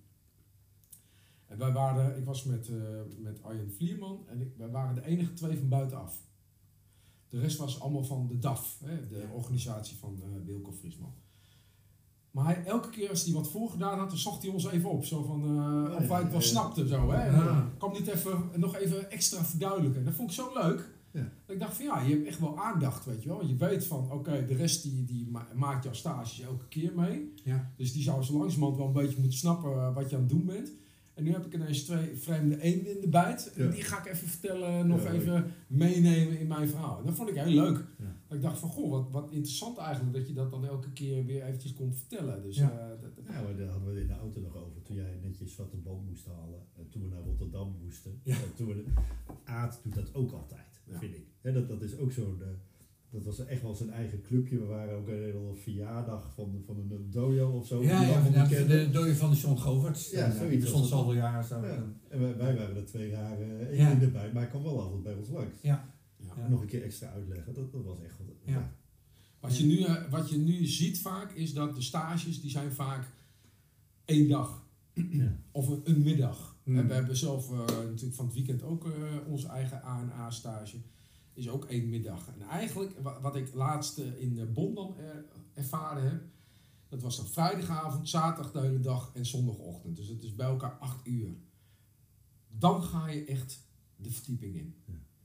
En 1.46 1.58
wij 1.58 1.72
waren, 1.72 2.18
ik 2.18 2.24
was 2.24 2.44
met, 2.44 2.68
eh 2.68 3.00
met 3.18 3.42
Arjen 3.42 3.72
Vlierman 3.72 4.24
en 4.28 4.40
ik, 4.40 4.52
wij 4.56 4.68
waren 4.68 4.94
de 4.94 5.04
enige 5.04 5.32
twee 5.32 5.58
van 5.58 5.68
buitenaf. 5.68 6.28
De 7.28 7.40
rest 7.40 7.56
was 7.56 7.80
allemaal 7.80 8.04
van 8.04 8.26
de 8.26 8.38
DAF, 8.38 8.80
hè, 8.84 9.06
de 9.08 9.16
Ja. 9.18 9.30
organisatie 9.32 9.96
van 9.96 10.22
eh 10.22 10.46
Wilco 10.46 10.72
Friesman. 10.72 11.14
Maar 12.30 12.44
hij, 12.44 12.64
elke 12.64 12.90
keer 12.90 13.08
als 13.08 13.24
hij 13.24 13.34
wat 13.34 13.50
voorgedaan 13.50 13.98
had, 13.98 14.08
dan 14.08 14.18
zocht 14.18 14.42
hij 14.42 14.50
ons 14.52 14.70
even 14.70 14.90
op. 14.90 15.04
Zo 15.04 15.22
van, 15.22 15.42
eh, 15.44 15.96
of 15.96 16.08
wij 16.08 16.18
het 16.20 16.30
wel 16.30 16.40
ja. 16.40 16.46
snapten, 16.46 16.88
zo 16.88 17.10
hè. 17.10 17.18
En 17.28 17.72
kwam 17.78 17.92
dit 17.92 18.06
even, 18.06 18.42
nog 18.56 18.76
even 18.76 19.10
extra 19.10 19.44
verduidelijken. 19.44 20.04
Dat 20.04 20.14
vond 20.14 20.28
ik 20.30 20.34
zo 20.36 20.50
leuk. 20.54 20.88
Ja. 21.12 21.20
Dat 21.46 21.54
ik 21.54 21.60
dacht 21.60 21.76
van, 21.76 21.84
ja, 21.84 22.00
je 22.00 22.14
hebt 22.14 22.26
echt 22.26 22.40
wel 22.40 22.58
aandacht, 22.58 23.04
weet 23.04 23.22
je 23.22 23.28
wel. 23.28 23.46
Je 23.46 23.56
weet 23.56 23.86
van, 23.86 24.10
oké, 24.12 24.44
de 24.46 24.54
rest 24.54 24.82
die, 24.82 25.04
die 25.04 25.28
ma- 25.30 25.48
maakt 25.54 25.84
jouw 25.84 25.92
stages 25.92 26.40
elke 26.40 26.68
keer 26.68 26.92
mee. 26.96 27.32
Ja. 27.44 27.70
Dus 27.76 27.92
die 27.92 28.02
zou 28.02 28.22
zo 28.22 28.38
langzamerhand 28.38 28.76
wel 28.78 28.86
een 28.86 28.92
beetje 28.92 29.20
moeten 29.20 29.38
snappen 29.38 29.70
eh, 29.72 29.94
wat 29.94 30.10
je 30.10 30.16
aan 30.16 30.22
het 30.22 30.30
doen 30.30 30.44
bent. 30.44 30.72
En 31.14 31.24
nu 31.24 31.32
heb 31.32 31.46
ik 31.46 31.54
ineens 31.54 31.82
twee 31.82 32.16
vreemde 32.16 32.60
eenden 32.60 32.94
in 32.94 33.00
de 33.00 33.08
bijt. 33.08 33.52
En 33.56 33.64
Ja. 33.64 33.70
die 33.70 33.82
ga 33.82 33.98
ik 33.98 34.06
even 34.12 34.28
vertellen, 34.28 34.86
nog 34.86 35.02
Ja, 35.02 35.10
even 35.12 35.52
meenemen 35.66 36.38
in 36.38 36.46
mijn 36.46 36.68
verhaal. 36.68 36.98
En 36.98 37.04
dat 37.06 37.14
vond 37.14 37.28
ik 37.28 37.34
heel 37.34 37.52
leuk. 37.64 37.84
Ja. 37.98 38.14
Dat 38.30 38.38
ik 38.38 38.44
dacht 38.44 38.58
van, 38.58 38.68
goh, 38.70 38.90
wat, 38.90 39.10
wat 39.10 39.30
interessant 39.30 39.78
eigenlijk 39.78 40.16
dat 40.16 40.26
je 40.28 40.32
dat 40.34 40.50
dan 40.50 40.64
elke 40.66 40.92
keer 40.92 41.24
weer 41.24 41.42
eventjes 41.44 41.74
kon 41.74 41.94
vertellen. 41.94 42.42
Dus 42.42 42.56
Ja. 42.56 42.70
eh, 42.78 42.88
dat, 43.00 43.14
dat- 43.16 43.24
Ja, 43.26 43.42
maar 43.42 43.56
daar 43.56 43.68
hadden 43.68 43.88
we 43.88 43.92
het 43.92 44.00
in 44.02 44.06
de 44.14 44.20
auto 44.20 44.40
nog 44.40 44.56
over. 44.56 44.82
Toen 44.82 44.96
jij 44.96 45.18
net 45.22 45.38
je 45.38 45.48
zwarte 45.48 45.76
band 45.76 46.08
moest 46.08 46.26
halen. 46.26 46.60
En 46.76 46.88
toen 46.88 47.02
we 47.02 47.08
naar 47.08 47.22
Rotterdam 47.22 47.76
moesten. 47.84 48.20
Ja. 48.24 48.34
En 48.34 48.54
toen 48.54 48.66
we, 48.66 48.84
Aad 49.44 49.80
doet 49.82 49.94
dat 49.94 50.14
ook 50.14 50.32
altijd, 50.32 50.80
Ja. 50.86 50.98
vind 50.98 51.14
ik. 51.14 51.26
Hè, 51.40 51.52
dat, 51.52 51.68
dat 51.68 51.82
is 51.82 51.96
ook 51.98 52.12
zo'n... 52.12 52.38
eh, 52.42 52.46
dat 53.10 53.24
was 53.24 53.44
echt 53.46 53.62
wel 53.62 53.74
zijn 53.74 53.90
eigen 53.90 54.22
clubje. 54.22 54.58
We 54.58 54.64
waren 54.64 54.96
ook 54.98 55.08
een 55.08 55.14
hele 55.14 55.50
verjaardag 55.54 56.32
van, 56.34 56.62
van 56.66 56.76
een 56.76 57.10
dojo 57.10 57.50
of 57.50 57.66
zo. 57.66 57.82
Ja, 57.82 58.02
ja, 58.02 58.44
de 58.66 58.88
dode 58.92 59.16
van 59.16 59.30
de 59.30 59.36
John 59.36 59.56
Goverts. 59.56 60.10
Ja, 60.10 60.30
zoiets 60.30 60.72
Die. 60.72 60.86
Zo. 60.86 61.14
Ja. 61.14 61.44
En 62.08 62.20
wij, 62.20 62.36
wij 62.36 62.56
waren 62.56 62.76
er 62.76 62.84
twee 62.84 63.08
jaar 63.10 63.40
eh 63.40 63.78
Ja. 63.78 63.90
in 63.90 63.98
de 63.98 64.08
bij, 64.10 64.32
maar 64.32 64.42
hij 64.42 64.50
kwam 64.50 64.62
wel 64.62 64.80
altijd 64.80 65.02
bij 65.02 65.14
ons 65.14 65.28
langs. 65.28 65.56
Ja. 65.62 65.88
Ja. 66.36 66.42
Ja. 66.42 66.48
Nog 66.48 66.60
een 66.60 66.66
keer 66.66 66.82
extra 66.82 67.08
uitleggen, 67.10 67.54
dat, 67.54 67.72
dat 67.72 67.84
was 67.84 68.00
echt 68.00 68.18
wat. 68.18 68.26
Ja. 68.44 68.74
Wat, 69.40 69.58
je 69.58 69.64
nu, 69.66 69.80
eh, 69.82 70.10
wat 70.10 70.30
je 70.30 70.38
nu 70.38 70.64
ziet 70.66 71.00
vaak, 71.00 71.32
is 71.32 71.52
dat 71.54 71.74
de 71.74 71.82
stages, 71.82 72.40
die 72.40 72.50
zijn 72.50 72.72
vaak 72.72 73.10
één 74.04 74.28
dag. 74.28 74.68
Ja. 75.10 75.36
Of 75.50 75.68
een, 75.68 75.80
een 75.84 76.02
middag. 76.02 76.56
En 76.64 76.86
we 76.86 76.94
hebben 76.94 77.16
zelf 77.16 77.50
eh, 77.50 77.58
natuurlijk 77.66 78.14
van 78.14 78.24
het 78.24 78.34
weekend 78.34 78.62
ook 78.62 78.86
eh, 78.86 78.92
onze 79.26 79.48
eigen 79.48 79.84
A&A-stage. 79.84 80.76
Is 81.32 81.48
ook 81.48 81.64
één 81.64 81.88
middag. 81.88 82.28
En 82.28 82.40
eigenlijk, 82.48 82.98
wa- 83.02 83.20
wat 83.20 83.36
ik 83.36 83.54
laatst 83.54 83.98
in 83.98 84.52
Bonn 84.52 84.74
dan 84.74 84.96
eh, 84.98 85.04
ervaren 85.54 86.02
heb, 86.02 86.22
dat 86.88 87.02
was 87.02 87.16
dan 87.16 87.26
vrijdagavond, 87.26 88.08
zaterdag 88.08 88.52
de 88.52 88.60
hele 88.60 88.80
dag 88.80 89.10
en 89.14 89.26
zondagochtend. 89.26 89.96
Dus 89.96 90.08
het 90.08 90.22
is 90.22 90.34
bij 90.34 90.46
elkaar 90.46 90.76
acht 90.78 91.06
uur. 91.06 91.34
Dan 92.48 92.82
ga 92.82 93.08
je 93.08 93.24
echt 93.24 93.66
de 93.96 94.10
verdieping 94.10 94.54
in. 94.56 94.74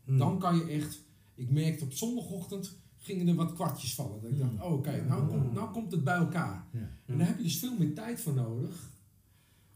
Hmm. 0.05 0.17
Dan 0.17 0.39
kan 0.39 0.55
je 0.55 0.63
echt, 0.63 1.01
ik 1.35 1.49
merkte 1.49 1.83
op 1.83 1.93
zondagochtend 1.93 2.77
gingen 2.97 3.27
er 3.27 3.35
wat 3.35 3.53
kwartjes 3.53 3.95
vallen. 3.95 4.21
Dat 4.21 4.31
ik 4.31 4.39
dacht, 4.39 4.51
Hmm. 4.51 4.61
oh 4.61 4.73
oké, 4.73 5.05
nou, 5.07 5.27
komt, 5.27 5.53
nou 5.53 5.71
komt 5.71 5.91
het 5.91 6.03
bij 6.03 6.15
elkaar. 6.15 6.67
Ja. 6.71 6.89
En 7.05 7.17
daar 7.17 7.27
heb 7.27 7.37
je 7.37 7.43
dus 7.43 7.59
veel 7.59 7.77
meer 7.77 7.93
tijd 7.93 8.21
voor 8.21 8.33
nodig. 8.33 8.93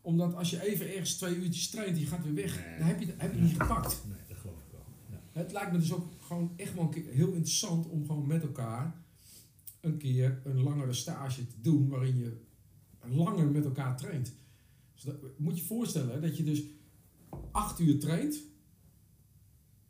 Omdat 0.02 0.36
als 0.36 0.50
je 0.50 0.68
even 0.68 0.88
ergens 0.90 1.18
twee 1.18 1.36
uurtjes 1.36 1.70
traint 1.70 2.00
je 2.00 2.06
gaat 2.06 2.24
weer 2.24 2.34
weg, 2.34 2.56
dan 2.78 2.88
heb 2.88 3.00
je, 3.00 3.14
heb 3.18 3.34
je 3.34 3.42
niet 3.42 3.62
gepakt. 3.62 4.04
Nee, 4.08 4.18
dat 4.28 4.38
geloof 4.38 4.58
ik 4.58 4.72
wel. 4.72 4.86
Ja. 5.10 5.40
Het 5.40 5.52
lijkt 5.52 5.72
me 5.72 5.78
dus 5.78 5.94
ook 5.94 6.08
gewoon 6.22 6.54
echt 6.56 6.74
wel 6.74 6.84
een 6.84 6.90
keer 6.90 7.06
heel 7.12 7.32
interessant 7.32 7.88
om 7.88 8.06
gewoon 8.06 8.28
met 8.28 8.42
elkaar 8.42 9.02
een 9.82 9.98
keer 9.98 10.42
een 10.44 10.64
langere 10.64 10.94
stage 10.94 11.48
te 11.48 11.62
doen 11.62 11.90
waarin 11.90 12.18
je 12.18 12.38
langer 13.08 13.48
met 13.48 13.66
elkaar 13.66 13.98
traint. 13.98 14.34
Dus 14.94 15.04
dat, 15.04 15.16
moet 15.38 15.56
je 15.56 15.62
je 15.62 15.68
voorstellen 15.68 16.22
dat 16.22 16.38
je 16.38 16.44
dus 16.44 16.64
acht 17.52 17.80
uur 17.80 18.00
traint. 18.00 18.42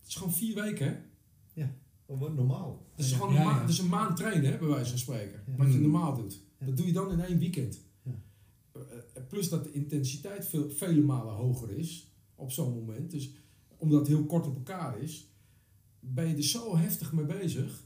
Het 0.10 0.18
is 0.18 0.24
gewoon 0.24 0.34
vier 0.38 0.56
weken, 0.64 0.88
hè? 0.88 1.68
Dat 2.06 2.18
wordt 2.18 2.36
normaal. 2.36 2.86
Dat 2.96 3.06
is 3.06 3.12
Ja, 3.12 3.18
gewoon 3.18 3.34
ja, 3.34 3.40
een, 3.40 3.46
ma- 3.46 3.54
ja. 3.54 3.60
dat 3.62 3.70
is 3.70 3.80
een 3.80 3.88
maand 3.90 4.18
trainen, 4.18 4.52
hè, 4.52 4.58
bij 4.58 4.68
wijze 4.68 4.90
van 4.90 4.98
spreken. 5.00 5.44
Ja. 5.48 5.56
Wat 5.56 5.68
je 5.68 5.74
Mm. 5.76 5.82
normaal 5.82 6.16
doet. 6.16 6.42
Ja. 6.60 6.66
Dat 6.66 6.78
doe 6.78 6.86
je 6.86 6.94
dan 6.94 7.12
in 7.12 7.20
één 7.20 7.38
weekend. 7.40 7.82
Ja. 8.04 8.12
Eh, 8.74 8.82
plus 9.28 9.50
dat 9.50 9.64
de 9.64 9.72
intensiteit 9.72 10.48
veel, 10.48 10.70
vele 10.70 11.02
malen 11.02 11.34
hoger 11.34 11.70
is 11.72 12.12
op 12.36 12.52
zo'n 12.52 12.74
moment. 12.74 13.12
Dus 13.12 13.32
omdat 13.78 14.00
het 14.00 14.08
heel 14.08 14.26
kort 14.26 14.48
op 14.48 14.56
elkaar 14.56 15.00
is, 15.00 15.32
ben 16.00 16.28
je 16.28 16.36
er 16.36 16.44
zo 16.44 16.78
heftig 16.78 17.14
mee 17.14 17.26
bezig. 17.26 17.84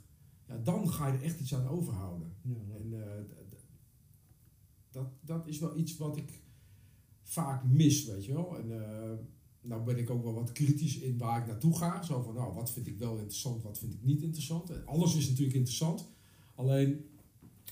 Ja, 0.48 0.58
dan 0.58 0.90
ga 0.92 1.08
je 1.08 1.18
er 1.18 1.24
echt 1.24 1.40
iets 1.40 1.56
aan 1.56 1.68
overhouden. 1.68 2.34
Ja, 2.42 2.76
En 2.76 2.94
eh, 3.04 3.24
dat, 4.92 5.08
dat 5.22 5.48
is 5.48 5.60
wel 5.60 5.78
iets 5.78 5.98
wat 5.98 6.18
ik 6.18 6.42
vaak 7.22 7.64
mis, 7.64 8.06
weet 8.06 8.26
je 8.26 8.34
wel. 8.34 8.58
En 8.58 8.72
eh, 8.84 9.12
nou 9.64 9.84
ben 9.84 9.98
ik 9.98 10.10
ook 10.10 10.24
wel 10.24 10.34
wat 10.34 10.52
kritisch 10.52 10.98
in 11.00 11.18
waar 11.18 11.42
ik 11.42 11.48
naartoe 11.48 11.78
ga. 11.78 12.02
Zo 12.04 12.22
van, 12.22 12.34
nou, 12.34 12.54
wat 12.54 12.72
vind 12.72 12.88
ik 12.88 12.98
wel 12.98 13.18
interessant, 13.18 13.64
wat 13.64 13.78
vind 13.80 13.94
ik 13.94 14.04
niet 14.04 14.22
interessant. 14.22 14.70
En 14.70 14.86
alles 14.86 15.16
is 15.16 15.28
natuurlijk 15.30 15.56
interessant. 15.56 16.06
Alleen, 16.56 17.06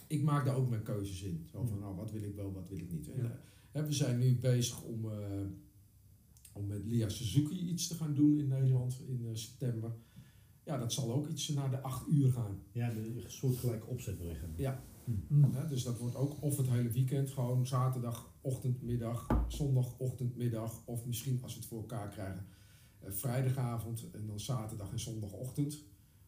ik 0.08 0.24
maak 0.24 0.46
daar 0.46 0.56
ook 0.56 0.70
mijn 0.70 0.84
keuzes 0.84 1.22
in. 1.24 1.46
Zo 1.52 1.66
van, 1.66 1.80
nou, 1.80 1.96
wat 1.96 2.12
wil 2.12 2.24
ik 2.24 2.36
wel, 2.36 2.52
wat 2.54 2.68
wil 2.70 2.78
ik 2.80 2.92
niet. 2.92 3.10
En, 3.10 3.18
Ja. 3.24 3.30
eh, 3.30 3.36
hè, 3.72 3.86
we 3.86 3.94
zijn 3.94 4.20
nu 4.20 4.36
bezig 4.40 4.84
om, 4.84 5.12
eh, 5.12 5.18
om 6.54 6.68
met 6.68 6.86
Lia 6.86 7.10
Suzuki 7.10 7.60
iets 7.70 7.88
te 7.88 7.96
gaan 7.96 8.14
doen 8.14 8.40
in 8.40 8.48
Nederland 8.48 9.02
in 9.08 9.26
eh, 9.26 9.36
september. 9.36 9.92
Ja, 10.66 10.78
dat 10.78 10.94
zal 10.94 11.14
ook 11.14 11.28
iets 11.28 11.48
naar 11.48 11.70
de 11.70 11.82
acht 11.82 12.08
uur 12.08 12.32
gaan. 12.32 12.60
ja 12.72 12.90
de 12.94 13.24
soortgelijke 13.28 13.86
opzet 13.88 14.18
doen. 14.18 14.36
Ja. 14.56 14.84
Hmm. 15.28 15.54
Hè, 15.54 15.68
dus 15.68 15.84
dat 15.84 15.98
wordt 16.00 16.16
ook 16.16 16.42
of 16.42 16.58
het 16.58 16.68
hele 16.70 16.90
weekend, 16.90 17.30
gewoon 17.30 17.68
zaterdag, 17.68 18.34
ochtend, 18.42 18.82
middag, 18.82 19.28
middag. 20.36 20.82
Of 20.86 21.06
misschien 21.06 21.40
als 21.44 21.54
we 21.54 21.60
het 21.60 21.68
voor 21.70 21.80
elkaar 21.80 22.10
krijgen, 22.10 22.46
eh, 23.00 23.12
vrijdagavond 23.12 24.10
en 24.12 24.28
dan 24.28 24.40
zaterdag 24.40 24.92
en 24.92 25.00
zondagochtend. 25.00 25.84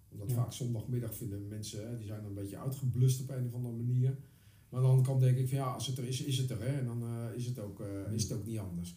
Omdat 0.09 0.29
Ja. 0.29 0.35
vaak 0.35 0.53
zondagmiddag 0.53 1.15
vinden 1.15 1.47
mensen, 1.47 1.97
die 1.97 2.07
zijn 2.07 2.19
dan 2.21 2.29
een 2.29 2.35
beetje 2.35 2.57
uitgeblust 2.57 3.21
op 3.21 3.29
een 3.29 3.45
of 3.45 3.53
andere 3.53 3.75
manier. 3.75 4.17
Maar 4.69 4.81
andere 4.81 5.01
kant 5.07 5.19
denk 5.19 5.37
ik 5.37 5.47
van 5.49 5.57
ja, 5.57 5.71
als 5.73 5.87
het 5.87 5.97
er 5.97 6.03
is, 6.07 6.23
is 6.23 6.37
het 6.37 6.49
er. 6.49 6.59
Hè, 6.61 6.79
en 6.79 6.85
dan 6.85 7.03
eh, 7.03 7.35
is, 7.35 7.45
het 7.45 7.59
ook, 7.59 7.79
eh, 7.79 8.11
is 8.13 8.23
het 8.23 8.31
ook 8.37 8.45
niet 8.45 8.59
anders. 8.59 8.95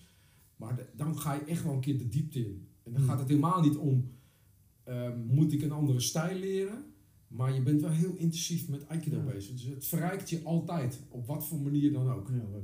Maar 0.57 0.77
de- 0.77 0.87
dan 0.97 1.19
ga 1.19 1.35
je 1.35 1.45
echt 1.45 1.63
wel 1.63 1.73
een 1.73 1.81
keer 1.81 1.99
de 1.99 2.09
diepte 2.09 2.39
in. 2.47 2.69
En 2.83 2.93
dan 2.93 3.01
Hmm. 3.01 3.11
gaat 3.11 3.19
het 3.19 3.29
helemaal 3.29 3.61
niet 3.61 3.77
om, 3.77 4.11
ehm, 4.87 5.19
moet 5.27 5.53
ik 5.53 5.63
een 5.63 5.73
andere 5.73 6.01
stijl 6.01 6.39
leren? 6.39 6.85
Maar 7.29 7.55
je 7.55 7.63
bent 7.63 7.81
wel 7.81 7.91
heel 7.91 8.15
intensief 8.17 8.69
met 8.69 8.89
Aikido 8.89 9.17
Ja. 9.17 9.25
bezig. 9.25 9.53
Dus 9.53 9.63
het 9.65 9.87
verrijkt 9.87 10.31
je 10.31 10.43
altijd, 10.43 11.01
op 11.09 11.27
wat 11.27 11.47
voor 11.47 11.61
manier 11.61 11.93
dan 11.93 12.11
ook. 12.11 12.31
Ja. 12.31 12.61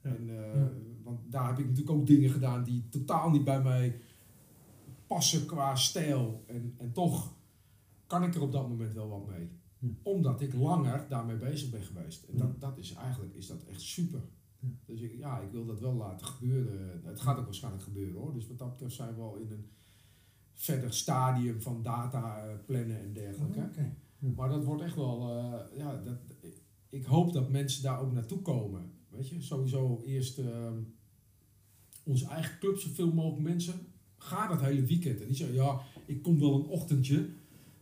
En, 0.00 0.28
eh. 0.52 0.66
Want 1.02 1.20
daar 1.32 1.46
heb 1.48 1.58
ik 1.58 1.64
natuurlijk 1.68 1.96
ook 1.96 2.06
dingen 2.06 2.30
gedaan 2.30 2.64
die 2.64 2.88
totaal 2.88 3.30
niet 3.30 3.44
bij 3.44 3.62
mij 3.62 4.00
passen 5.06 5.46
qua 5.46 5.74
stijl. 5.76 6.44
En, 6.46 6.74
en 6.76 6.92
toch 6.92 7.34
kan 8.06 8.22
ik 8.22 8.34
er 8.34 8.42
op 8.42 8.52
dat 8.52 8.68
moment 8.68 8.94
wel 8.94 9.08
wat 9.08 9.26
mee. 9.28 9.48
Omdat 10.02 10.40
ik 10.40 10.54
langer 10.54 11.06
daarmee 11.08 11.36
bezig 11.36 11.70
ben 11.70 11.82
geweest. 11.82 12.24
En 12.24 12.36
dat, 12.38 12.60
dat 12.60 12.78
is 12.78 12.94
eigenlijk 12.94 13.34
is 13.34 13.46
dat 13.46 13.64
echt 13.64 13.80
super. 13.80 14.20
Dus 14.86 15.00
ik, 15.00 15.18
ja, 15.18 15.40
ik 15.40 15.50
wil 15.50 15.66
dat 15.66 15.80
wel 15.80 15.94
laten 15.94 16.26
gebeuren. 16.26 17.00
Het 17.04 17.20
gaat 17.20 17.38
ook 17.38 17.44
waarschijnlijk 17.44 17.82
gebeuren 17.82 18.20
hoor. 18.20 18.32
Dus 18.34 18.46
wat 18.46 18.58
dat 18.58 18.70
betreft 18.70 18.94
zijn 18.94 19.14
we 19.14 19.20
al 19.20 19.36
in 19.36 19.50
een 19.50 19.66
verder 20.62 20.94
stadium 20.94 21.62
van 21.62 21.82
data 21.82 22.44
eh, 22.44 22.54
plannen 22.66 23.00
en 23.00 23.12
dergelijke. 23.12 23.70
Maar 24.18 24.48
dat 24.48 24.64
wordt 24.64 24.82
echt 24.82 24.94
wel, 24.94 25.28
eh, 25.28 25.78
ja, 25.78 26.02
dat, 26.04 26.18
ik 26.88 27.04
hoop 27.04 27.32
dat 27.32 27.50
mensen 27.50 27.82
daar 27.82 28.00
ook 28.00 28.12
naartoe 28.12 28.38
komen. 28.38 28.92
Weet 29.08 29.28
je, 29.28 29.42
sowieso 29.42 30.02
eerst 30.04 30.38
ehm, 30.38 30.78
onze 32.02 32.26
eigen 32.26 32.58
club, 32.58 32.78
zoveel 32.78 33.12
mogelijk 33.12 33.48
mensen. 33.48 33.74
Ga 34.16 34.46
dat 34.46 34.60
hele 34.60 34.84
weekend. 34.84 35.20
En 35.20 35.26
niet 35.26 35.36
zo, 35.36 35.52
ja, 35.52 35.80
ik 36.06 36.22
kom 36.22 36.38
wel 36.38 36.54
een 36.54 36.66
ochtendje. 36.66 37.28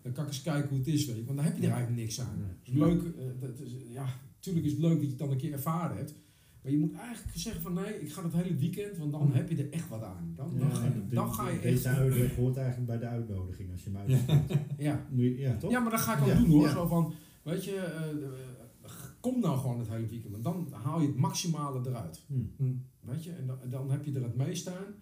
Dan 0.02 0.12
kan 0.12 0.24
ik 0.24 0.30
eens 0.30 0.42
kijken 0.42 0.68
hoe 0.68 0.78
het 0.78 0.86
is, 0.86 1.06
weet 1.06 1.16
je. 1.16 1.24
Want 1.24 1.36
dan 1.36 1.46
heb 1.46 1.56
je 1.56 1.62
er 1.62 1.72
eigenlijk 1.72 2.00
niks 2.00 2.20
aan. 2.20 2.38
Nee. 2.38 2.48
Het 2.48 2.68
is 2.68 2.74
leuk, 2.74 3.16
eh, 3.16 3.40
dat 3.40 3.60
is, 3.60 3.72
ja, 3.88 4.06
natuurlijk 4.34 4.66
is 4.66 4.72
het 4.72 4.80
leuk 4.80 4.94
dat 4.94 5.02
je 5.02 5.08
het 5.08 5.18
dan 5.18 5.30
een 5.30 5.36
keer 5.36 5.52
ervaren 5.52 5.96
hebt. 5.96 6.14
Maar 6.62 6.72
je 6.72 6.78
moet 6.78 6.92
eigenlijk 6.94 7.36
zeggen 7.38 7.62
van 7.62 7.72
nee, 7.74 8.00
ik 8.00 8.12
ga 8.12 8.22
dat 8.22 8.32
hele 8.32 8.54
weekend, 8.56 8.96
want 8.96 9.12
dan 9.12 9.26
Mm. 9.26 9.32
heb 9.32 9.48
je 9.50 9.56
er 9.56 9.72
echt 9.72 9.88
wat 9.88 10.02
aan. 10.02 10.32
Dan, 10.36 10.58
dan, 10.58 10.68
Ja, 10.68 10.74
ga, 10.74 10.88
dit- 10.88 11.10
dan 11.10 11.34
ga 11.34 11.48
je 11.48 11.54
echt... 11.54 11.62
Deze 11.62 11.88
uitleg 11.88 12.34
hoort 12.36 12.56
eigenlijk 12.56 12.86
bij 12.86 12.98
de 12.98 13.06
uitnodiging 13.06 13.70
als 13.72 13.84
je 13.84 13.90
hem 13.90 13.98
uitstuurt. 13.98 14.60
Ja, 14.78 15.06
je- 15.14 15.38
Ja, 15.38 15.56
toch? 15.56 15.70
Ja, 15.70 15.80
maar 15.80 15.90
dat 15.90 16.00
ga 16.00 16.14
ik 16.16 16.20
ook 16.22 16.26
Ja, 16.28 16.34
doen 16.38 16.48
hoor. 16.48 16.62
ja. 16.62 16.72
Zo 16.72 16.86
van, 16.86 17.12
weet 17.42 17.64
je, 17.64 17.76
eh, 17.76 18.10
eh, 18.10 18.90
kom 19.20 19.40
nou 19.40 19.58
gewoon 19.58 19.78
het 19.78 19.88
hele 19.88 20.06
weekend. 20.06 20.32
Want 20.32 20.44
dan 20.44 20.68
haal 20.82 21.00
je 21.00 21.06
het 21.06 21.16
maximale 21.16 21.88
eruit. 21.88 22.24
Hm. 22.26 22.34
Hmm. 22.56 22.84
Weet 23.00 23.24
je, 23.24 23.32
en 23.32 23.46
dan, 23.46 23.58
dan 23.68 23.90
heb 23.90 24.04
je 24.04 24.12
er 24.12 24.22
het 24.22 24.36
meeste 24.36 24.70
aan. 24.70 24.94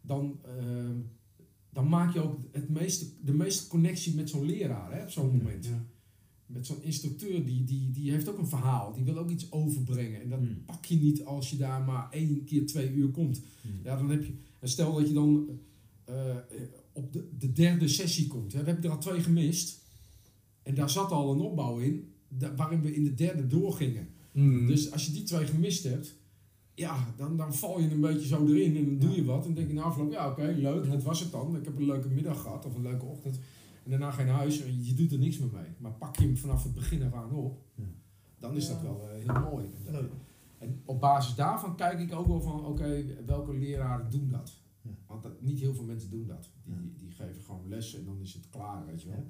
Dan, 0.00 0.40
ehm, 0.44 0.96
dan 1.70 1.88
maak 1.88 2.12
je 2.12 2.20
ook 2.22 2.38
het 2.52 2.68
meeste, 2.68 3.06
de 3.24 3.32
meeste 3.32 3.68
connectie 3.68 4.14
met 4.14 4.30
zo'n 4.30 4.44
leraar 4.44 4.92
hè, 4.92 5.02
op 5.02 5.10
zo'n 5.10 5.30
Ja. 5.30 5.36
moment. 5.36 5.68
Met 6.46 6.66
zo'n 6.66 6.82
instructeur, 6.82 7.44
die, 7.44 7.64
die, 7.64 7.90
die 7.90 8.10
heeft 8.10 8.28
ook 8.28 8.38
een 8.38 8.46
verhaal. 8.46 8.92
Die 8.92 9.04
wil 9.04 9.18
ook 9.18 9.30
iets 9.30 9.52
overbrengen. 9.52 10.22
En 10.22 10.28
dat 10.28 10.38
Hmm. 10.38 10.62
pak 10.66 10.84
je 10.84 10.96
niet 10.96 11.24
als 11.24 11.50
je 11.50 11.56
daar 11.56 11.82
maar 11.82 12.08
één 12.10 12.44
keer 12.44 12.66
twee 12.66 12.92
uur 12.92 13.08
komt. 13.08 13.40
Hm. 13.60 13.68
Ja, 13.84 13.96
dan 13.96 14.10
heb 14.10 14.24
je. 14.24 14.32
En 14.60 14.68
stel 14.68 14.94
dat 14.94 15.08
je 15.08 15.14
dan 15.14 15.48
eh, 16.04 16.14
op 16.92 17.12
de, 17.12 17.28
de 17.38 17.52
derde 17.52 17.88
sessie 17.88 18.26
komt. 18.26 18.52
Ja, 18.52 18.58
dan 18.58 18.66
heb 18.66 18.82
je 18.82 18.88
er 18.88 18.94
al 18.94 19.00
twee 19.00 19.20
gemist. 19.20 19.78
En 20.62 20.74
daar 20.74 20.90
zat 20.90 21.10
al 21.10 21.32
een 21.32 21.40
opbouw 21.40 21.78
in, 21.78 22.08
da- 22.28 22.54
waarin 22.54 22.80
we 22.82 22.94
in 22.94 23.04
de 23.04 23.14
derde 23.14 23.46
doorgingen. 23.46 24.08
Hmm. 24.32 24.66
Dus 24.66 24.92
als 24.92 25.06
je 25.06 25.12
die 25.12 25.22
twee 25.22 25.46
gemist 25.46 25.82
hebt, 25.84 26.14
ja, 26.74 27.14
dan, 27.16 27.36
dan 27.36 27.54
val 27.54 27.80
je 27.80 27.90
een 27.90 28.00
beetje 28.00 28.26
zo 28.26 28.46
erin 28.46 28.76
en 28.76 28.84
dan 28.84 28.98
doe 28.98 29.16
je 29.16 29.24
wat. 29.24 29.46
En 29.46 29.54
denk 29.54 29.68
je 29.68 29.74
na 29.74 29.82
afloop, 29.82 30.12
ja 30.12 30.30
oké, 30.30 30.54
leuk, 30.58 30.90
dat 30.90 31.02
was 31.02 31.20
het 31.20 31.30
dan. 31.32 31.56
Ik 31.56 31.64
heb 31.64 31.76
een 31.76 31.86
leuke 31.86 32.08
middag 32.08 32.40
gehad 32.42 32.64
of 32.66 32.74
een 32.74 32.82
leuke 32.82 33.04
ochtend. 33.04 33.38
En 33.86 33.92
daarna 33.92 34.10
ga 34.10 34.20
je 34.20 34.26
naar 34.26 34.36
huis 34.36 34.62
en 34.62 34.84
je 34.84 34.94
doet 34.94 35.12
er 35.12 35.18
niks 35.18 35.38
meer 35.38 35.50
mee. 35.52 35.68
Maar 35.78 35.92
pak 35.92 36.16
je 36.16 36.24
hem 36.24 36.36
vanaf 36.36 36.62
het 36.64 36.74
begin 36.74 37.02
af 37.02 37.12
aan 37.14 37.32
op, 37.32 37.62
Ja. 37.74 37.84
dan 38.38 38.56
is 38.56 38.68
dat 38.68 38.82
wel 38.82 39.08
eh, 39.08 39.24
heel 39.24 39.50
mooi. 39.50 39.66
Leuk. 39.90 40.10
En 40.58 40.82
op 40.84 41.00
basis 41.00 41.34
daarvan 41.34 41.76
kijk 41.76 42.00
ik 42.00 42.12
ook 42.14 42.26
wel 42.26 42.40
van, 42.40 42.64
oké, 42.64 43.04
welke 43.26 43.54
leraren 43.54 44.10
doen 44.10 44.28
dat? 44.30 44.52
Ja. 44.82 44.90
Want 45.06 45.22
dat, 45.22 45.40
niet 45.42 45.60
heel 45.60 45.74
veel 45.74 45.84
mensen 45.84 46.10
doen 46.10 46.26
dat. 46.26 46.50
Die, 46.64 46.74
Ja. 46.74 46.80
die, 46.96 47.10
geven 47.10 47.42
gewoon 47.42 47.68
lessen 47.68 47.98
en 47.98 48.04
dan 48.04 48.20
is 48.20 48.34
het 48.34 48.48
klaar, 48.50 48.86
weet 48.86 49.02
je 49.02 49.08
wel. 49.08 49.16
Ja. 49.18 49.24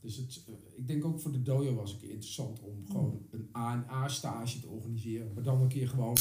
Dus 0.00 0.16
het, 0.16 0.44
eh, 0.48 0.54
ik 0.76 0.86
denk 0.86 1.04
ook 1.04 1.20
voor 1.20 1.32
de 1.32 1.42
dojo 1.42 1.74
was 1.74 1.92
het 1.92 2.02
interessant 2.02 2.60
om 2.60 2.86
gewoon 2.86 3.22
een 3.30 3.48
A&A 3.56 4.08
stage 4.08 4.60
te 4.60 4.68
organiseren. 4.68 5.30
Maar 5.34 5.42
dan 5.42 5.60
een 5.60 5.68
keer 5.68 5.88
gewoon 5.88 6.16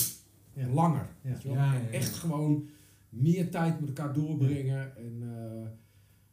Ja. 0.54 0.68
langer. 0.70 1.10
Ja. 1.22 1.30
Weet 1.30 1.42
je 1.42 1.48
wel? 1.48 1.58
Ja, 1.58 1.74
ja, 1.74 1.80
ja. 1.80 1.88
Echt 1.90 2.16
gewoon 2.16 2.70
meer 3.10 3.52
tijd 3.52 3.80
met 3.80 3.88
elkaar 3.90 4.14
doorbrengen. 4.14 4.96
En 4.98 5.22
eh, 5.22 5.68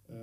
eh, 0.08 0.16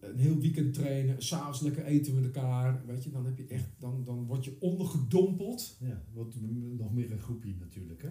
een 0.00 0.18
heel 0.18 0.38
weekend 0.38 0.74
trainen. 0.74 1.22
S'avonds 1.22 1.60
lekker 1.60 1.84
eten 1.84 2.14
met 2.14 2.24
elkaar. 2.24 2.86
Weet 2.86 3.04
je, 3.04 3.10
dan, 3.10 3.24
heb 3.24 3.38
je 3.38 3.46
echt, 3.46 3.68
dan, 3.78 4.04
dan 4.04 4.26
word 4.26 4.44
je 4.44 4.56
ondergedompeld. 4.60 5.76
Ja, 5.80 6.04
wat 6.12 6.34
m- 6.34 6.76
nog 6.76 6.92
meer 6.92 7.12
een 7.12 7.20
groepje 7.20 7.54
natuurlijk, 7.58 8.02
hè? 8.02 8.10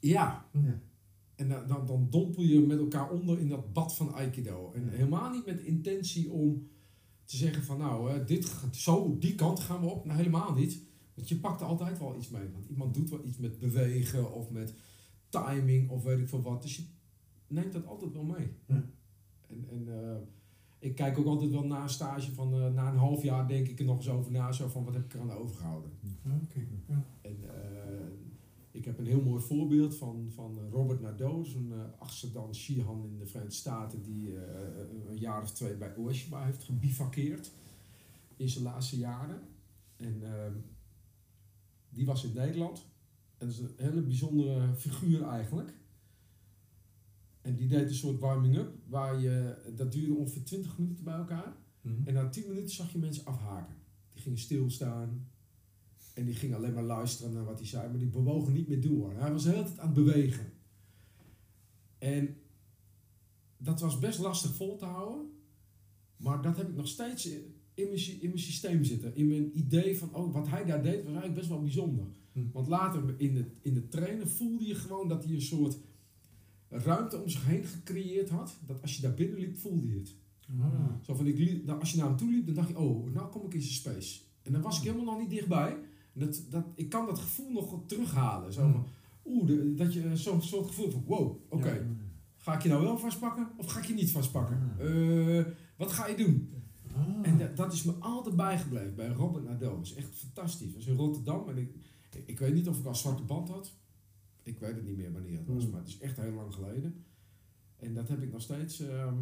Ja. 0.00 0.48
Ja. 0.52 0.80
En 1.34 1.48
dan, 1.48 1.66
dan, 1.68 1.86
dan 1.86 2.06
dompel 2.10 2.42
je 2.42 2.60
met 2.60 2.78
elkaar 2.78 3.10
onder 3.10 3.38
in 3.38 3.48
dat 3.48 3.72
bad 3.72 3.96
van 3.96 4.12
Aikido. 4.14 4.72
En 4.74 4.84
Ja. 4.84 4.90
helemaal 4.90 5.30
niet 5.30 5.46
met 5.46 5.58
de 5.58 5.66
intentie 5.66 6.30
om 6.30 6.68
te 7.24 7.36
zeggen 7.36 7.62
van 7.62 7.78
nou, 7.78 8.10
hè, 8.10 8.24
dit, 8.24 8.44
gaat- 8.44 8.76
zo, 8.76 9.16
die 9.18 9.34
kant 9.34 9.60
gaan 9.60 9.80
we 9.80 9.86
op. 9.86 10.04
Nou, 10.04 10.18
helemaal 10.18 10.54
niet. 10.54 10.82
Want 11.14 11.28
je 11.28 11.36
pakt 11.36 11.60
er 11.60 11.66
altijd 11.66 11.98
wel 11.98 12.16
iets 12.16 12.28
mee. 12.28 12.48
Want 12.52 12.66
iemand 12.66 12.94
doet 12.94 13.10
wel 13.10 13.24
iets 13.26 13.36
met 13.38 13.58
bewegen 13.58 14.32
of 14.34 14.50
met 14.50 14.74
timing 15.28 15.90
of 15.90 16.02
weet 16.02 16.18
ik 16.18 16.28
veel 16.28 16.42
wat. 16.42 16.62
Dus 16.62 16.76
je 16.76 16.82
neemt 17.46 17.72
dat 17.72 17.86
altijd 17.86 18.12
wel 18.12 18.24
mee. 18.24 18.48
Ja. 18.66 18.84
En, 19.48 19.66
en 19.70 19.88
eh, 19.88 20.16
ik 20.78 20.94
kijk 20.94 21.18
ook 21.18 21.26
altijd 21.26 21.50
wel 21.50 21.66
na 21.66 21.82
een 21.82 21.88
stage 21.88 22.32
van, 22.32 22.54
eh, 22.54 22.72
na 22.72 22.90
een 22.90 22.96
half 22.96 23.22
jaar 23.22 23.48
denk 23.48 23.68
ik 23.68 23.78
er 23.78 23.84
nog 23.84 23.96
eens 23.96 24.08
over 24.08 24.32
na. 24.32 24.52
Zo 24.52 24.68
van, 24.68 24.84
wat 24.84 24.94
heb 24.94 25.04
ik 25.04 25.14
eraan 25.14 25.32
overgehouden? 25.32 25.90
Oké. 26.42 26.66
Ja. 26.86 27.04
En 27.22 27.36
eh, 27.42 28.06
ik 28.70 28.84
heb 28.84 28.98
een 28.98 29.06
heel 29.06 29.22
mooi 29.22 29.42
voorbeeld 29.42 29.96
van, 29.96 30.30
van 30.34 30.58
Robert 30.70 31.00
Nadeau, 31.00 31.44
zo'n 31.44 31.72
dan 32.32 32.54
Shihan 32.54 33.06
in 33.06 33.18
de 33.18 33.26
Verenigde 33.26 33.56
Staten, 33.56 34.02
die 34.02 34.34
een 35.08 35.18
jaar 35.18 35.42
of 35.42 35.52
twee 35.52 35.76
bij 35.76 35.96
Oeshima 35.98 36.44
heeft 36.44 36.62
gebivakkeerd 36.62 37.52
in 38.36 38.48
zijn 38.48 38.64
laatste 38.64 38.98
jaren. 38.98 39.40
En 39.96 40.22
ehm, 40.22 40.52
die 41.88 42.06
was 42.06 42.24
in 42.24 42.32
Nederland. 42.34 42.86
En 43.38 43.46
dat 43.46 43.56
is 43.56 43.58
een 43.58 43.74
hele 43.76 44.00
bijzondere 44.00 44.74
figuur 44.74 45.22
eigenlijk. 45.22 45.74
En 47.44 47.56
die 47.56 47.68
deed 47.68 47.88
een 47.88 47.94
soort 47.94 48.20
warming-up, 48.20 48.74
waar 48.86 49.20
je, 49.20 49.56
dat 49.76 49.92
duurde 49.92 50.14
ongeveer 50.14 50.42
20 50.42 50.78
minuten 50.78 51.04
bij 51.04 51.14
elkaar. 51.14 51.56
Mhm. 51.80 51.94
En 52.04 52.14
na 52.14 52.28
10 52.28 52.48
minuten 52.48 52.74
zag 52.74 52.92
je 52.92 52.98
mensen 52.98 53.24
afhaken. 53.24 53.76
Die 54.12 54.22
gingen 54.22 54.38
stilstaan. 54.38 55.28
En 56.14 56.24
die 56.24 56.34
gingen 56.34 56.56
alleen 56.56 56.74
maar 56.74 56.84
luisteren 56.84 57.32
naar 57.32 57.44
wat 57.44 57.58
hij 57.58 57.66
zei. 57.66 57.88
Maar 57.88 57.98
die 57.98 58.08
bewogen 58.08 58.52
niet 58.52 58.68
meer 58.68 58.80
door. 58.80 59.12
Hij 59.16 59.32
was 59.32 59.42
de 59.42 59.50
hele 59.50 59.64
tijd 59.64 59.78
aan 59.78 59.86
het 59.86 60.04
bewegen. 60.04 60.52
En 61.98 62.36
dat 63.56 63.80
was 63.80 63.98
best 63.98 64.18
lastig 64.18 64.54
vol 64.54 64.76
te 64.76 64.84
houden. 64.84 65.30
Maar 66.16 66.42
dat 66.42 66.56
heb 66.56 66.68
ik 66.68 66.76
nog 66.76 66.88
steeds 66.88 67.26
in 67.74 67.88
mijn, 67.88 68.20
in 68.20 68.28
mijn 68.28 68.38
systeem 68.38 68.84
zitten. 68.84 69.16
In 69.16 69.26
mijn 69.26 69.58
idee 69.58 69.98
van, 69.98 70.14
oh, 70.14 70.32
wat 70.32 70.48
hij 70.48 70.64
daar 70.64 70.82
deed 70.82 70.96
was 70.96 71.04
eigenlijk 71.04 71.34
best 71.34 71.48
wel 71.48 71.62
bijzonder. 71.62 72.06
Hm. 72.32 72.50
Want 72.52 72.68
later 72.68 73.14
in 73.16 73.36
het, 73.36 73.48
in 73.60 73.74
het 73.74 73.90
trainen 73.90 74.28
voelde 74.28 74.66
je 74.66 74.74
gewoon 74.74 75.08
dat 75.08 75.24
hij 75.24 75.34
een 75.34 75.42
soort 75.42 75.78
ruimte 76.82 77.22
om 77.22 77.28
zich 77.28 77.44
heen 77.46 77.64
gecreëerd 77.64 78.28
had. 78.30 78.56
Dat 78.66 78.82
als 78.82 78.96
je 78.96 79.02
daar 79.02 79.14
binnen 79.14 79.38
liep, 79.38 79.58
voelde 79.58 79.88
je 79.88 79.94
het. 79.98 80.14
Ah. 80.60 80.66
Zo 81.02 81.14
van, 81.14 81.26
ik 81.26 81.38
liep, 81.38 81.66
nou, 81.66 81.80
als 81.80 81.90
je 81.92 81.96
naar 81.98 82.06
hem 82.06 82.16
toe 82.16 82.30
liep, 82.30 82.46
dan 82.46 82.54
dacht 82.54 82.68
je, 82.68 82.78
oh, 82.78 83.10
nou 83.12 83.30
kom 83.30 83.44
ik 83.46 83.54
in 83.54 83.62
zijn 83.62 83.74
space. 83.74 84.20
En 84.42 84.52
dan 84.52 84.60
was 84.60 84.78
ik 84.78 84.84
helemaal 84.84 85.04
nog 85.04 85.18
niet 85.18 85.30
dichtbij. 85.30 85.76
En 86.14 86.20
dat, 86.20 86.42
dat, 86.50 86.64
ik 86.74 86.88
kan 86.88 87.06
dat 87.06 87.18
gevoel 87.18 87.50
nog 87.52 87.80
terughalen. 87.86 88.52
Zo 88.52 88.62
Hmm. 88.62 88.72
van, 88.72 88.86
oeh, 89.26 89.46
de- 89.46 89.74
dat 89.74 89.92
je 89.92 90.16
zo'n 90.16 90.42
soort 90.42 90.66
gevoel 90.66 90.90
van, 90.90 91.04
wow, 91.06 91.36
oké. 91.48 91.86
Ga 92.36 92.54
ik 92.54 92.62
je 92.62 92.68
nou 92.68 92.82
wel 92.82 92.98
vastpakken 92.98 93.48
of 93.56 93.66
ga 93.66 93.78
ik 93.78 93.84
je 93.84 93.94
niet 93.94 94.10
vastpakken? 94.10 94.70
Ah. 94.78 94.86
Eh, 95.38 95.44
wat 95.76 95.92
ga 95.92 96.06
je 96.06 96.16
doen? 96.16 96.52
Ah. 96.96 97.06
En 97.22 97.38
dat, 97.38 97.56
dat 97.56 97.72
is 97.72 97.82
me 97.82 97.92
altijd 97.92 98.36
bijgebleven 98.36 98.94
bij 98.94 99.08
Robert 99.08 99.44
Nadeau. 99.44 99.76
Dat 99.76 99.84
is 99.86 99.94
echt 99.94 100.08
fantastisch. 100.14 100.72
Dat 100.72 100.80
is 100.80 100.86
in 100.86 100.96
Rotterdam. 100.96 101.48
En 101.48 101.56
ik, 101.58 101.70
ik 102.26 102.38
weet 102.38 102.54
niet 102.54 102.68
of 102.68 102.78
ik 102.78 102.84
al 102.86 102.94
zwarte 102.94 103.22
band 103.22 103.48
had. 103.48 103.72
Ik 104.44 104.58
weet 104.58 104.74
het 104.74 104.84
niet 104.84 104.96
meer 104.96 105.12
wanneer 105.12 105.38
het 105.38 105.46
was, 105.46 105.62
Hmm. 105.62 105.70
maar 105.72 105.80
het 105.80 105.88
is 105.88 105.98
echt 105.98 106.16
heel 106.16 106.32
lang 106.32 106.54
geleden. 106.54 107.04
En 107.76 107.94
dat 107.94 108.08
heb 108.08 108.22
ik 108.22 108.32
nog 108.32 108.42
steeds 108.42 108.80
ehm, 108.80 109.16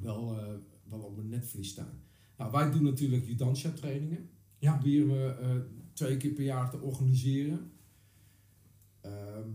wel, 0.00 0.38
eh, 0.38 0.54
wel 0.88 1.00
op 1.00 1.16
mijn 1.16 1.28
netvlies 1.28 1.68
staan. 1.68 2.00
Nou, 2.36 2.52
wij 2.52 2.70
doen 2.70 2.82
natuurlijk 2.82 3.26
Judansha 3.26 3.70
trainingen. 3.70 4.28
Ja. 4.58 4.72
Proberen 4.72 5.08
we 5.08 5.34
eh, 5.34 5.56
twee 5.92 6.16
keer 6.16 6.32
per 6.32 6.44
jaar 6.44 6.70
te 6.70 6.80
organiseren. 6.80 7.70
Ehm, 9.00 9.50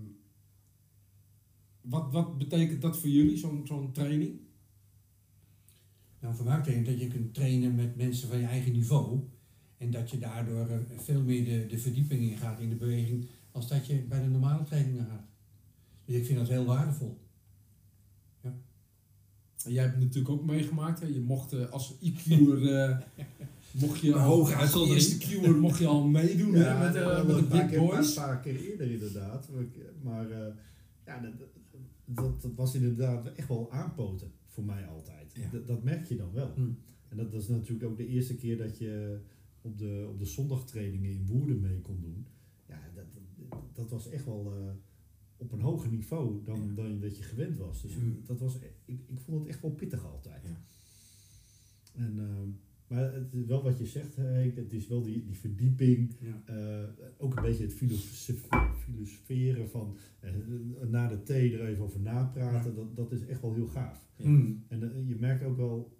wat, 1.81 2.11
wat 2.11 2.37
betekent 2.37 2.81
dat 2.81 2.97
voor 2.97 3.09
jullie, 3.09 3.37
zo'n 3.37 3.67
zo'n 3.67 3.91
training? 3.91 4.39
Nou, 6.19 6.35
voor 6.35 6.45
mij 6.45 6.57
betekent 6.57 6.85
dat 6.85 6.99
je 6.99 7.07
kunt 7.07 7.33
trainen 7.33 7.75
met 7.75 7.95
mensen 7.95 8.29
van 8.29 8.39
je 8.39 8.45
eigen 8.45 8.71
niveau. 8.71 9.19
En 9.77 9.91
dat 9.91 10.09
je 10.09 10.17
daardoor 10.17 10.67
eh, 10.67 10.77
veel 10.97 11.21
meer 11.21 11.45
de, 11.45 11.65
de 11.67 11.77
verdieping 11.77 12.21
in 12.21 12.37
gaat 12.37 12.59
in 12.59 12.69
de 12.69 12.75
beweging. 12.75 13.27
Als 13.51 13.67
dat 13.67 13.87
je 13.87 13.95
bij 13.95 14.21
de 14.21 14.27
normale 14.29 14.63
trainingen 14.63 15.05
gaat. 15.05 15.25
Dus 16.05 16.15
ik 16.15 16.25
vind 16.25 16.37
dat 16.37 16.47
heel 16.47 16.65
waardevol. 16.65 17.19
En 19.65 19.71
jij 19.71 19.81
hebt 19.83 19.95
het 19.95 20.03
natuurlijk 20.03 20.33
ook 20.33 20.45
meegemaakt. 20.45 20.99
Hè? 20.99 21.07
Je 21.07 21.19
mocht 21.19 21.53
eh, 21.53 21.69
als 21.69 21.97
IQ'er, 21.99 22.73
eh 22.73 22.97
mocht 23.81 23.99
je 23.99 24.11
Een 24.11 24.19
hoge 24.19 24.55
als 24.55 24.89
eerste 24.89 25.17
Q'er 25.17 25.55
mocht 25.55 25.79
je 25.79 25.87
al 25.87 26.07
meedoen 26.07 26.53
hè, 26.53 26.79
met, 26.79 26.95
eh, 26.95 27.17
met 27.17 27.27
de 27.27 27.33
een 27.33 27.47
paar 27.47 27.59
big 27.59 27.69
keer- 27.69 27.79
boys. 27.79 28.07
Een 28.07 28.23
paar 28.23 28.39
keer 28.39 28.55
eerder 28.55 28.91
inderdaad. 28.91 29.49
Maar, 30.01 30.31
eh, 30.31 30.53
ja, 31.05 31.19
dat, 31.19 31.31
dat, 32.05 32.41
dat 32.41 32.51
was 32.55 32.73
inderdaad 32.75 33.27
echt 33.35 33.47
wel 33.47 33.71
aanpoten 33.71 34.31
voor 34.47 34.63
mij 34.63 34.87
altijd. 34.87 35.31
Ja. 35.33 35.49
Dat, 35.51 35.67
dat 35.67 35.83
merk 35.83 36.05
je 36.05 36.15
dan 36.15 36.31
wel. 36.33 36.51
Hm. 36.55 36.61
En 37.09 37.17
dat, 37.17 37.31
dat 37.31 37.41
is 37.41 37.47
natuurlijk 37.47 37.89
ook 37.89 37.97
de 37.97 38.07
eerste 38.07 38.35
keer 38.35 38.57
dat 38.57 38.77
je 38.77 39.19
op 39.61 39.77
de, 39.77 40.07
op 40.09 40.19
de 40.19 40.25
zondagtrainingen 40.25 41.11
in 41.11 41.25
Woerden 41.25 41.61
mee 41.61 41.81
kon 41.81 42.01
doen. 42.01 42.27
Dat, 43.81 43.89
was 43.89 44.09
echt 44.09 44.25
wel 44.25 44.53
eh, 44.57 44.73
op 45.37 45.51
een 45.51 45.61
hoger 45.61 45.89
niveau 45.91 46.43
dan, 46.43 46.59
Ja. 46.67 46.73
dan 46.73 46.99
dat 46.99 47.17
je 47.17 47.23
gewend 47.23 47.57
was. 47.57 47.81
Dus 47.81 47.93
Ja. 47.93 47.99
dat 48.25 48.39
was, 48.39 48.59
ik, 48.85 48.99
ik 49.07 49.19
vond 49.19 49.39
het 49.39 49.47
echt 49.47 49.61
wel 49.61 49.71
pittig 49.71 50.05
altijd. 50.05 50.43
Ja. 50.43 50.61
En, 51.93 52.19
ehm, 52.19 52.49
maar 52.87 53.13
het 53.13 53.33
is 53.33 53.45
wel 53.45 53.63
wat 53.63 53.77
je 53.77 53.85
zegt, 53.85 54.15
Henk, 54.15 54.55
het 54.55 54.73
is 54.73 54.87
wel 54.87 55.01
die, 55.01 55.23
die 55.25 55.35
verdieping, 55.37 56.15
Ja. 56.19 56.41
eh, 56.45 56.87
ook 57.17 57.35
een 57.35 57.43
beetje 57.43 57.63
het 57.63 57.73
filosof- 57.73 58.47
filosoferen 58.83 59.69
van 59.69 59.97
eh, 60.19 60.31
na 60.87 61.07
de 61.07 61.23
thee 61.23 61.53
er 61.57 61.67
even 61.67 61.83
over 61.83 61.99
napraten, 61.99 62.75
dat, 62.75 62.95
dat 62.95 63.11
is 63.11 63.25
echt 63.25 63.41
wel 63.41 63.53
heel 63.53 63.67
gaaf. 63.67 64.09
Ja. 64.15 64.23
Hm. 64.25 64.53
En 64.67 65.03
je 65.07 65.15
merkt 65.15 65.43
ook 65.43 65.57
wel, 65.57 65.97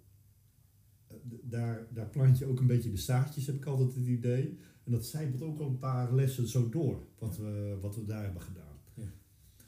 daar, 1.42 1.86
daar 1.92 2.08
plant 2.08 2.38
je 2.38 2.46
ook 2.46 2.60
een 2.60 2.66
beetje 2.66 2.90
de 2.90 2.96
zaadjes, 2.96 3.46
heb 3.46 3.54
ik 3.56 3.64
altijd 3.64 3.94
het 3.94 4.06
idee. 4.06 4.58
En 4.84 4.92
dat 4.92 5.06
zijpelt 5.06 5.42
ook 5.42 5.58
al 5.58 5.66
een 5.68 5.78
paar 5.78 6.14
lessen 6.14 6.48
zo 6.48 6.68
door, 6.68 7.06
wat, 7.18 7.36
we, 7.36 7.78
wat 7.80 7.94
we 7.94 8.04
daar 8.04 8.22
hebben 8.22 8.42
gedaan. 8.42 8.76
Ja. 8.94 9.12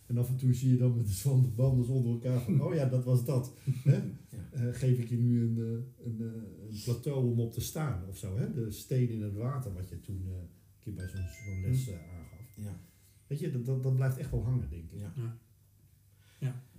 En 0.07 0.18
af 0.18 0.29
en 0.29 0.37
toe 0.37 0.55
zie 0.55 0.70
je 0.70 0.77
dan 0.77 0.96
met 0.96 1.07
de 1.07 1.12
zwanderbanden 1.12 1.88
onder 1.88 2.12
elkaar 2.12 2.40
van, 2.40 2.62
oh 2.62 2.74
ja, 2.74 2.85
dat 2.85 3.05
was 3.05 3.24
dat. 3.24 3.53
Hè? 3.85 3.96
Ja. 3.96 4.03
Eh, 4.50 4.68
geef 4.72 4.98
ik 4.98 5.09
je 5.09 5.16
nu 5.16 5.42
een, 5.42 5.59
eh, 5.59 6.07
een, 6.07 6.20
eh, 6.20 6.68
een 6.68 6.81
plateau 6.85 7.31
om 7.31 7.40
op 7.40 7.53
te 7.53 7.61
staan 7.61 8.03
of 8.09 8.16
zo. 8.16 8.37
Hè? 8.37 8.53
De 8.53 8.70
steen 8.70 9.11
in 9.11 9.22
het 9.22 9.35
water, 9.35 9.74
wat 9.74 9.88
je 9.88 10.00
toen 10.00 10.22
eh, 10.27 10.33
een 10.33 10.48
keer 10.81 10.94
bij 10.94 11.09
zo'n 11.09 11.27
zo'n 11.44 11.61
les 11.61 11.88
eh, 11.88 11.94
aangaf. 11.94 12.57
Ja. 12.57 12.81
Weet 13.27 13.38
je, 13.38 13.50
dat, 13.50 13.66
dat, 13.66 13.83
dat 13.83 13.94
blijft 13.94 14.16
echt 14.16 14.31
wel 14.31 14.44
hangen, 14.44 14.70
denk 14.70 14.90
ik. 14.90 15.00
Ja. 15.00 15.12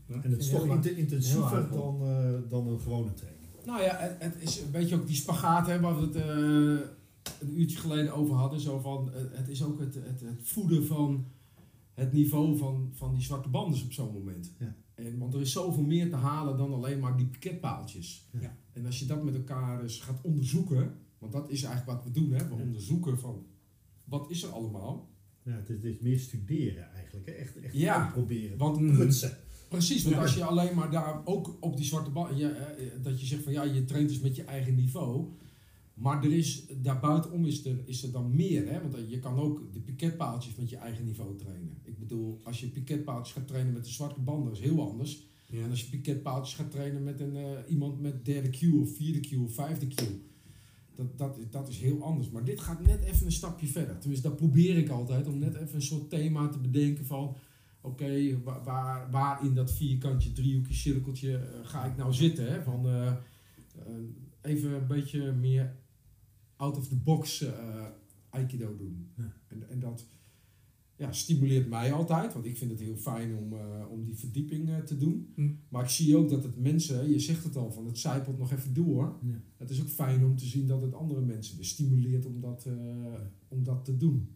En 0.07 0.31
het 0.31 0.39
is 0.39 0.49
toch 0.49 0.85
intensiever 0.85 1.69
dan, 1.71 2.01
eh, 2.01 2.49
dan 2.49 2.67
een 2.67 2.79
gewone 2.79 3.13
training. 3.13 3.45
Nou 3.65 3.81
ja, 3.81 3.97
het, 3.97 4.33
het 4.33 4.41
is 4.41 4.59
een 4.59 4.71
beetje 4.71 4.95
ook 4.95 5.07
die 5.07 5.15
spagaat 5.15 5.67
hè, 5.67 5.79
waar 5.79 5.99
we 5.99 6.01
het 6.01 6.15
eh, 6.15 6.89
een 7.41 7.59
uurtje 7.59 7.77
geleden 7.77 8.13
over 8.13 8.35
hadden. 8.35 8.59
Zo 8.59 8.79
van, 8.79 9.13
eh, 9.13 9.21
het 9.31 9.47
is 9.47 9.63
ook 9.63 9.79
het, 9.79 9.93
het, 9.95 10.21
het 10.21 10.41
voeden 10.43 10.85
van 10.85 11.25
het 11.93 12.13
niveau 12.13 12.57
van, 12.57 12.89
van 12.93 13.13
die 13.13 13.23
zwarte 13.23 13.49
banders 13.49 13.83
op 13.83 13.93
zo'n 13.93 14.13
moment. 14.13 14.51
Ja. 14.59 14.75
En, 14.95 15.17
want 15.17 15.33
er 15.33 15.41
is 15.41 15.51
zoveel 15.51 15.83
meer 15.83 16.09
te 16.09 16.15
halen 16.15 16.57
dan 16.57 16.73
alleen 16.73 16.99
maar 16.99 17.17
die 17.17 17.25
piketpaaltjes. 17.25 18.27
Ja. 18.41 18.57
En 18.73 18.85
als 18.85 18.99
je 18.99 19.05
dat 19.05 19.23
met 19.23 19.35
elkaar 19.35 19.81
eens 19.81 19.99
gaat 19.99 20.21
onderzoeken, 20.21 20.93
want 21.19 21.31
dat 21.33 21.49
is 21.49 21.63
eigenlijk 21.63 21.97
wat 21.97 22.05
we 22.13 22.19
doen. 22.19 22.31
Hè? 22.31 22.47
We 22.47 22.55
Ja. 22.55 22.61
onderzoeken 22.61 23.19
van, 23.19 23.45
wat 24.03 24.29
is 24.29 24.43
er 24.43 24.49
allemaal? 24.49 25.09
Ja, 25.43 25.51
het 25.51 25.69
is, 25.69 25.75
het 25.75 25.83
is 25.85 25.99
meer 25.99 26.19
studeren 26.19 26.91
eigenlijk. 26.91 27.25
Hè? 27.25 27.31
Echt, 27.31 27.59
echt 27.59 27.73
Ja. 27.73 28.03
uitproberen. 28.03 28.57
Want 28.57 28.77
prutsen. 28.93 29.37
Precies, 29.69 30.03
want 30.03 30.15
Ja. 30.15 30.21
als 30.21 30.33
je 30.35 30.43
alleen 30.43 30.75
maar 30.75 30.91
daar 30.91 31.21
ook 31.25 31.57
op 31.59 31.77
die 31.77 31.85
zwarte 31.85 32.09
bal, 32.09 32.35
ja, 32.35 32.49
eh, 32.49 32.85
dat 33.01 33.19
je 33.19 33.25
zegt 33.25 33.43
van 33.43 33.51
ja, 33.53 33.63
je 33.63 33.85
traint 33.85 34.09
dus 34.09 34.19
met 34.19 34.35
je 34.35 34.43
eigen 34.43 34.75
niveau. 34.75 35.27
Maar 35.95 36.23
er 36.23 36.31
is, 36.33 36.65
daarbuitenom 36.81 37.45
is 37.45 37.65
er, 37.65 37.77
is 37.85 38.03
er 38.03 38.11
dan 38.11 38.35
meer, 38.35 38.67
hè? 38.71 38.81
want 38.81 38.95
je 39.09 39.19
kan 39.19 39.35
ook 39.39 39.73
de 39.73 39.79
piketpaaltjes 39.79 40.55
met 40.55 40.69
je 40.69 40.77
eigen 40.77 41.05
niveau 41.05 41.37
trainen. 41.37 41.77
Ik 41.83 41.99
bedoel, 41.99 42.39
als 42.43 42.59
je 42.59 42.67
piketpaaltjes 42.67 43.35
gaat 43.35 43.47
trainen 43.47 43.73
met 43.73 43.83
de 43.85 43.91
zwarte 43.91 44.19
banden, 44.19 44.53
is 44.53 44.59
heel 44.59 44.89
anders. 44.89 45.27
Ja. 45.49 45.63
En 45.63 45.69
als 45.69 45.81
je 45.81 45.89
piketpaaltjes 45.89 46.55
gaat 46.55 46.71
trainen 46.71 47.03
met 47.03 47.19
een, 47.19 47.35
eh, 47.35 47.49
iemand 47.69 48.01
met 48.01 48.25
derde 48.25 48.49
Q 48.49 48.61
of 48.81 48.95
vierde 48.95 49.19
Q 49.19 49.37
of 49.43 49.53
vijfde 49.53 49.87
Q. 49.87 49.95
Dat, 50.95 51.17
dat, 51.17 51.37
is- 51.37 51.49
dat 51.49 51.67
is 51.69 51.77
heel 51.77 52.03
anders. 52.03 52.29
Maar 52.29 52.43
dit 52.43 52.59
gaat 52.59 52.85
net 52.85 53.03
even 53.03 53.25
een 53.25 53.31
stapje 53.31 53.67
verder. 53.67 53.97
Tenminste, 53.99 54.27
dat 54.27 54.37
probeer 54.37 54.77
ik 54.77 54.89
altijd. 54.89 55.27
Om 55.27 55.39
net 55.39 55.55
even 55.55 55.75
een 55.75 55.81
soort 55.81 56.09
thema 56.09 56.47
te 56.47 56.59
bedenken 56.59 57.05
van... 57.05 57.35
Oké, 57.81 58.41
wa- 58.43 58.63
waar, 58.63 59.11
waar 59.11 59.45
in 59.45 59.53
dat 59.53 59.71
vierkantje, 59.73 60.31
driehoekje, 60.31 60.73
cirkeltje 60.73 61.37
eh, 61.37 61.59
ga 61.63 61.85
ik 61.85 61.97
nou 61.97 62.13
zitten? 62.13 62.51
Hè? 62.51 62.63
Van, 62.63 62.87
eh, 62.87 63.11
even 64.41 64.71
een 64.71 64.87
beetje 64.87 65.31
meer 65.31 65.75
out 66.55 66.77
of 66.77 66.87
the 66.87 66.95
box 66.95 67.41
eh, 67.41 67.85
aikido 68.29 68.77
doen. 68.77 69.07
Ja. 69.17 69.33
En, 69.47 69.69
en 69.69 69.79
dat 69.79 70.05
ja, 70.95 71.11
stimuleert 71.11 71.69
mij 71.69 71.91
altijd. 71.91 72.33
Want 72.33 72.45
ik 72.45 72.57
vind 72.57 72.71
het 72.71 72.79
heel 72.79 72.97
fijn 72.97 73.35
om, 73.35 73.53
eh, 73.53 73.91
om 73.91 74.03
die 74.03 74.15
verdieping 74.15 74.69
eh, 74.69 74.77
te 74.77 74.97
doen. 74.97 75.31
Hm. 75.35 75.49
Maar 75.69 75.83
ik 75.83 75.89
zie 75.89 76.17
ook 76.17 76.29
dat 76.29 76.43
het 76.43 76.57
mensen, 76.57 77.11
je 77.11 77.19
zegt 77.19 77.43
het 77.43 77.55
al, 77.55 77.71
van 77.71 77.85
het 77.85 77.97
zijpelt 77.97 78.37
nog 78.37 78.51
even 78.51 78.73
door. 78.73 79.17
Ja. 79.21 79.41
Het 79.57 79.69
is 79.69 79.81
ook 79.81 79.89
fijn 79.89 80.25
om 80.25 80.35
te 80.35 80.45
zien 80.45 80.67
dat 80.67 80.81
het 80.81 80.93
andere 80.93 81.21
mensen 81.21 81.55
weer 81.55 81.65
stimuleert 81.65 82.25
om 82.25 82.39
dat, 82.39 82.67
om 83.47 83.63
dat 83.63 83.85
te 83.85 83.97
doen. 83.97 84.29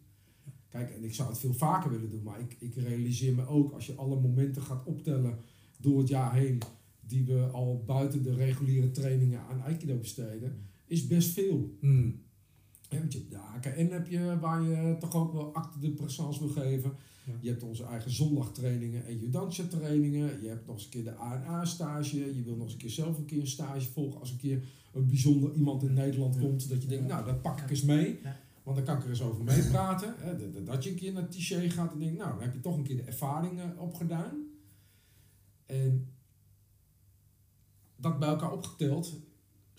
Kijk, 0.68 0.90
en 0.90 1.04
ik 1.04 1.14
zou 1.14 1.28
het 1.28 1.38
veel 1.38 1.54
vaker 1.54 1.90
willen 1.90 2.10
doen, 2.10 2.22
maar 2.22 2.40
ik, 2.40 2.56
ik 2.58 2.74
realiseer 2.74 3.34
me 3.34 3.46
ook 3.46 3.72
als 3.72 3.86
je 3.86 3.94
alle 3.94 4.20
momenten 4.20 4.62
gaat 4.62 4.84
optellen 4.84 5.38
door 5.78 5.98
het 5.98 6.08
jaar 6.08 6.34
heen, 6.34 6.58
die 7.00 7.24
we 7.24 7.46
al 7.46 7.82
buiten 7.86 8.22
de 8.22 8.34
reguliere 8.34 8.90
trainingen 8.90 9.40
aan 9.40 9.62
Aikido 9.62 9.98
besteden, 9.98 10.69
is 10.90 11.06
best 11.06 11.32
veel. 11.32 11.76
Hm. 11.80 12.10
Hè, 12.88 12.98
want 12.98 13.12
je 13.12 13.28
de 13.28 13.38
AKN 13.38 13.86
heb 13.90 14.06
je, 14.08 14.38
waar 14.40 14.62
je 14.62 14.96
toch 15.00 15.14
ook 15.14 15.32
wel 15.32 15.54
acte 15.54 15.78
de 15.78 15.90
présence 15.90 16.38
wil 16.38 16.48
geven. 16.48 16.92
Ja. 17.26 17.32
Je 17.40 17.48
hebt 17.48 17.62
onze 17.62 17.84
eigen 17.84 18.10
zondagtrainingen 18.10 19.06
en 19.06 19.18
Judansha 19.18 19.64
trainingen. 19.64 20.42
Je 20.42 20.48
hebt 20.48 20.66
nog 20.66 20.74
eens 20.76 20.84
een 20.84 20.90
keer 20.90 21.04
de 21.04 21.14
ANA 21.14 21.64
stage. 21.64 22.36
Je 22.36 22.42
wil 22.42 22.54
nog 22.54 22.62
eens 22.64 22.72
een 22.72 22.78
keer 22.78 22.90
zelf 22.90 23.18
een 23.18 23.24
keer 23.24 23.40
een 23.40 23.46
stage 23.46 23.90
volgen. 23.90 24.20
Als 24.20 24.30
een 24.30 24.36
keer 24.36 24.64
een 24.92 25.06
bijzonder 25.06 25.52
iemand 25.54 25.82
in 25.82 25.92
Nederland 25.92 26.34
Ja. 26.34 26.40
komt. 26.40 26.68
Dat 26.68 26.82
je 26.82 26.88
denkt, 26.88 27.08
Ja. 27.08 27.14
nou 27.14 27.26
dat 27.26 27.42
pak 27.42 27.60
ik 27.60 27.70
eens 27.70 27.82
mee. 27.82 28.18
Ja. 28.22 28.36
Want 28.62 28.76
dan 28.76 28.84
kan 28.86 28.96
ik 28.96 29.02
er 29.02 29.08
eens 29.08 29.22
over 29.22 29.44
meepraten. 29.44 30.14
Hè, 30.18 30.36
dat- 30.38 30.52
dat- 30.54 30.66
Dat 30.66 30.84
je 30.84 30.90
een 30.90 30.96
keer 30.96 31.12
naar 31.12 31.28
Tiché 31.28 31.70
gaat 31.70 31.92
en 31.92 31.98
denkt, 31.98 32.18
nou 32.18 32.30
dan 32.30 32.42
heb 32.42 32.52
je 32.54 32.60
toch 32.60 32.76
een 32.76 32.82
keer 32.82 32.96
de 32.96 33.02
ervaringen 33.02 33.78
opgedaan. 33.78 34.46
En 35.66 36.08
dat 37.96 38.18
bij 38.18 38.28
elkaar 38.28 38.52
opgeteld 38.52 39.20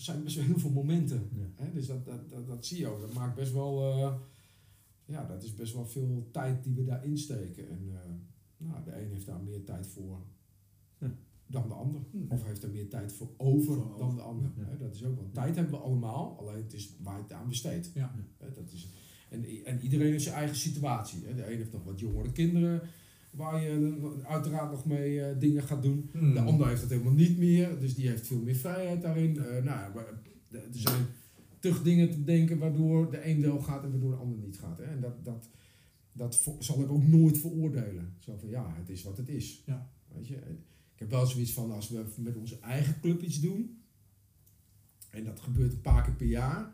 zijn 0.03 0.23
best 0.23 0.35
wel 0.35 0.45
heel 0.45 0.59
veel 0.59 0.71
momenten. 0.71 1.29
Ja. 1.35 1.63
Hè, 1.63 1.71
dus 1.71 1.87
dat, 1.87 2.05
dat, 2.05 2.29
dat, 2.29 2.47
dat 2.47 2.65
zie 2.65 2.77
je 2.77 2.87
ook. 2.87 3.01
Dat 3.01 3.13
maakt 3.13 3.35
best 3.35 3.53
wel, 3.53 3.91
eh, 3.91 4.13
ja, 5.05 5.25
dat 5.25 5.43
is 5.43 5.53
best 5.55 5.73
wel 5.73 5.85
veel 5.85 6.27
tijd 6.31 6.63
die 6.63 6.75
we 6.75 6.83
daarin 6.83 7.17
steken. 7.17 7.69
En 7.69 7.89
eh, 7.89 8.09
nou, 8.57 8.83
de 8.83 9.01
een 9.01 9.09
heeft 9.09 9.25
daar 9.25 9.41
meer 9.41 9.63
tijd 9.63 9.87
voor 9.87 10.25
Ja. 10.97 11.15
dan 11.47 11.67
de 11.67 11.73
ander. 11.73 12.01
Of 12.29 12.43
heeft 12.45 12.63
er 12.63 12.69
meer 12.69 12.89
tijd 12.89 13.13
voor 13.13 13.29
over 13.37 13.77
dan 13.97 14.15
de 14.15 14.21
ander. 14.21 14.51
Hè, 14.55 14.77
dat 14.77 14.95
is 14.95 15.03
ook 15.03 15.15
wel. 15.15 15.29
Tijd 15.33 15.55
hebben 15.55 15.73
we 15.73 15.79
allemaal, 15.79 16.37
alleen 16.39 16.63
het 16.63 16.73
is 16.73 16.95
waar 17.01 17.17
je 17.17 17.23
het 17.23 17.33
aan 17.33 17.47
besteedt. 17.47 17.91
Ja. 17.93 18.15
Hè, 18.37 18.51
dat 18.51 18.71
is, 18.71 18.87
en, 19.29 19.45
en 19.65 19.79
iedereen 19.81 20.11
heeft 20.11 20.23
zijn 20.23 20.35
eigen 20.35 20.55
situatie. 20.55 21.25
Hè. 21.25 21.35
De 21.35 21.51
een 21.51 21.57
heeft 21.57 21.71
nog 21.71 21.83
wat 21.83 21.99
jongere 21.99 22.31
kinderen. 22.31 22.81
Waar 23.32 23.62
je 23.62 23.98
eh, 24.22 24.32
uiteraard 24.32 24.72
nog 24.72 24.86
mee 24.86 25.22
eh, 25.22 25.39
dingen 25.39 25.63
gaat 25.63 25.84
doen. 25.84 26.10
Hm. 26.12 26.34
De 26.34 26.39
ander 26.39 26.67
heeft 26.67 26.82
dat 26.82 26.89
helemaal 26.89 27.13
niet 27.13 27.38
meer, 27.38 27.80
dus 27.80 27.96
die 27.96 28.08
heeft 28.08 28.28
veel 28.28 28.41
meer 28.41 28.56
vrijheid 28.56 29.02
daarin. 29.02 29.38
Eh, 29.38 29.44
nou, 29.44 29.63
ja, 29.63 29.91
maar, 29.96 30.06
eh, 30.06 30.60
er 30.60 30.67
zijn 30.72 31.06
tug 31.60 31.84
dingen 31.84 32.12
te 32.12 32.24
denken 32.24 32.58
waardoor 32.58 33.12
de 33.12 33.28
een 33.28 33.41
wel 33.41 33.60
gaat 33.60 33.84
en 33.84 33.91
waardoor 33.91 34.12
de 34.12 34.17
ander 34.17 34.38
niet 34.38 34.60
gaat. 34.60 34.78
Hè? 34.78 34.84
En 34.84 35.00
dat, 35.02 35.26
dat, 35.26 35.50
dat 36.12 36.44
zal 36.60 36.82
ik 36.82 36.91
ook 36.91 37.04
nooit 37.04 37.38
veroordelen. 37.38 38.13
Zo 38.20 38.38
van 38.38 38.50
ja, 38.50 38.74
het 38.78 38.89
is 38.89 39.04
wat 39.04 39.17
het 39.17 39.30
is. 39.30 39.63
Ja. 39.65 39.91
Weet 40.08 40.28
je? 40.28 40.36
Ik 40.94 41.00
heb 41.00 41.10
wel 41.10 41.26
zoiets 41.26 41.54
van 41.54 41.72
als 41.72 41.89
we 41.89 42.06
met 42.17 42.36
onze 42.36 42.60
eigen 42.60 43.00
club 43.02 43.22
iets 43.22 43.39
doen, 43.39 43.82
en 45.10 45.24
dat 45.24 45.39
gebeurt 45.39 45.74
een 45.74 45.82
paar 45.82 46.04
keer 46.04 46.13
per 46.13 46.28
jaar, 46.28 46.74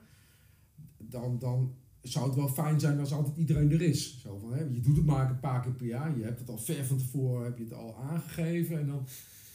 dan, 0.97 1.39
dan 1.39 1.75
zou 2.11 2.25
het 2.25 2.35
wel 2.35 2.47
fijn 2.49 2.79
zijn 2.79 2.99
als 2.99 3.11
altijd 3.13 3.37
iedereen 3.37 3.71
er 3.71 3.81
is. 3.81 4.19
Zo 4.21 4.37
van, 4.37 4.53
hè, 4.53 4.63
je 4.63 4.79
doet 4.81 4.95
het 4.97 5.05
maar 5.05 5.29
een 5.29 5.39
paar 5.39 5.61
keer 5.61 5.71
per 5.71 5.85
jaar. 5.85 6.17
Je 6.17 6.23
hebt 6.23 6.39
het 6.39 6.49
al 6.49 6.57
ver 6.57 6.85
van 6.85 6.97
tevoren 6.97 7.45
heb 7.45 7.57
je 7.57 7.63
het 7.63 7.73
al 7.73 7.95
aangegeven. 7.97 8.79
En 8.79 8.87
dan 8.87 9.05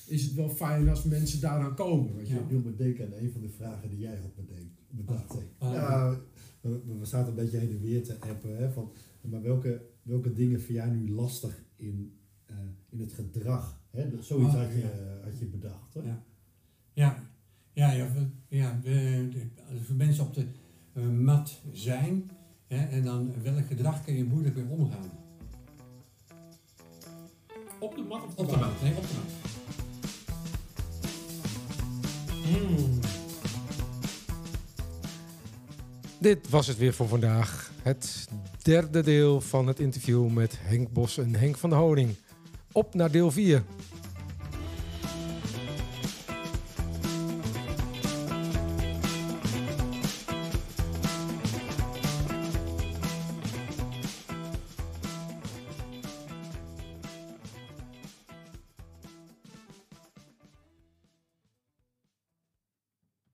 is 0.07 0.23
het 0.25 0.35
wel 0.35 0.49
fijn 0.49 0.89
als 0.89 1.03
mensen 1.05 1.41
daar 1.41 1.61
dan 1.61 1.75
komen. 1.75 2.15
Weet 2.17 2.29
je? 2.29 2.35
Ja. 2.35 2.41
Ik 2.41 2.49
wil 2.49 2.61
me 2.61 2.75
denken 2.77 3.07
aan 3.07 3.13
een 3.19 3.31
van 3.33 3.41
de 3.41 3.49
vragen 3.49 3.89
die 3.89 3.99
jij 3.99 4.17
had 4.17 4.35
bedenkt, 4.35 4.73
bedacht. 4.89 5.33
hè. 5.33 5.67
Ah. 5.67 5.73
ja, 5.73 6.21
we, 6.61 6.81
we 6.99 7.05
zaten 7.07 7.29
een 7.29 7.35
beetje 7.35 7.59
heen 7.59 7.71
en 7.71 7.81
weer 7.81 8.03
te 8.05 8.21
appen. 8.21 8.57
Hè, 8.57 8.71
van, 8.71 8.93
maar 9.21 9.43
welke, 9.43 9.83
welke 10.03 10.33
dingen 10.33 10.61
vind 10.61 10.79
jij 10.79 10.91
nu 10.91 11.11
lastig 11.11 11.65
in, 11.77 12.17
eh, 12.47 12.57
in 12.91 13.01
het 13.01 13.13
gedrag? 13.13 13.81
Hè? 13.91 14.11
Dat- 14.11 14.25
Zoiets 14.25 14.55
Ah, 14.55 14.61
had, 14.61 14.73
je, 14.73 14.79
ja. 14.79 14.91
eh, 14.91 15.25
had 15.25 15.39
je 15.39 15.47
bedacht. 15.47 15.95
Hè? 15.95 16.01
Ja. 16.01 16.25
Ja, 16.93 17.23
ja, 17.73 17.93
ja, 17.93 18.09
ja 18.49 18.81
als 19.71 19.87
we 19.89 19.95
mensen 19.95 20.25
op 20.25 20.35
de 20.35 20.45
eh, 20.93 21.09
mat 21.09 21.61
zijn, 21.73 22.31
hè, 22.73 22.87
en 22.87 23.05
dan 23.05 23.33
welk 23.43 23.67
gedrag 23.67 24.05
kun 24.05 24.17
je 24.17 24.25
moeilijk 24.25 24.57
mee 24.57 24.65
omgaan? 24.69 25.11
Op 27.79 27.97
de 27.97 28.03
mat 28.03 28.23
of 28.25 28.37
Op 28.37 28.49
de 28.49 28.57
mat, 28.57 28.83
nee, 28.83 28.97
op 28.97 29.03
de 29.03 29.15
mat. 29.15 29.51
Hmm. 32.45 33.01
Dit 36.19 36.49
was 36.51 36.67
het 36.67 36.77
weer 36.77 36.95
voor 36.95 37.09
vandaag. 37.09 37.73
Het 37.83 38.29
derde 38.63 39.03
deel 39.03 39.41
van 39.41 39.67
het 39.67 39.81
interview 39.81 40.29
met 40.29 40.59
Henk 40.61 40.93
Bos 40.93 41.19
en 41.19 41.35
Henk 41.35 41.57
van 41.57 41.71
de 41.71 41.77
Honing. 41.77 42.15
Op 42.73 42.95
naar 42.95 43.11
deel 43.11 43.31
4. 43.31 43.63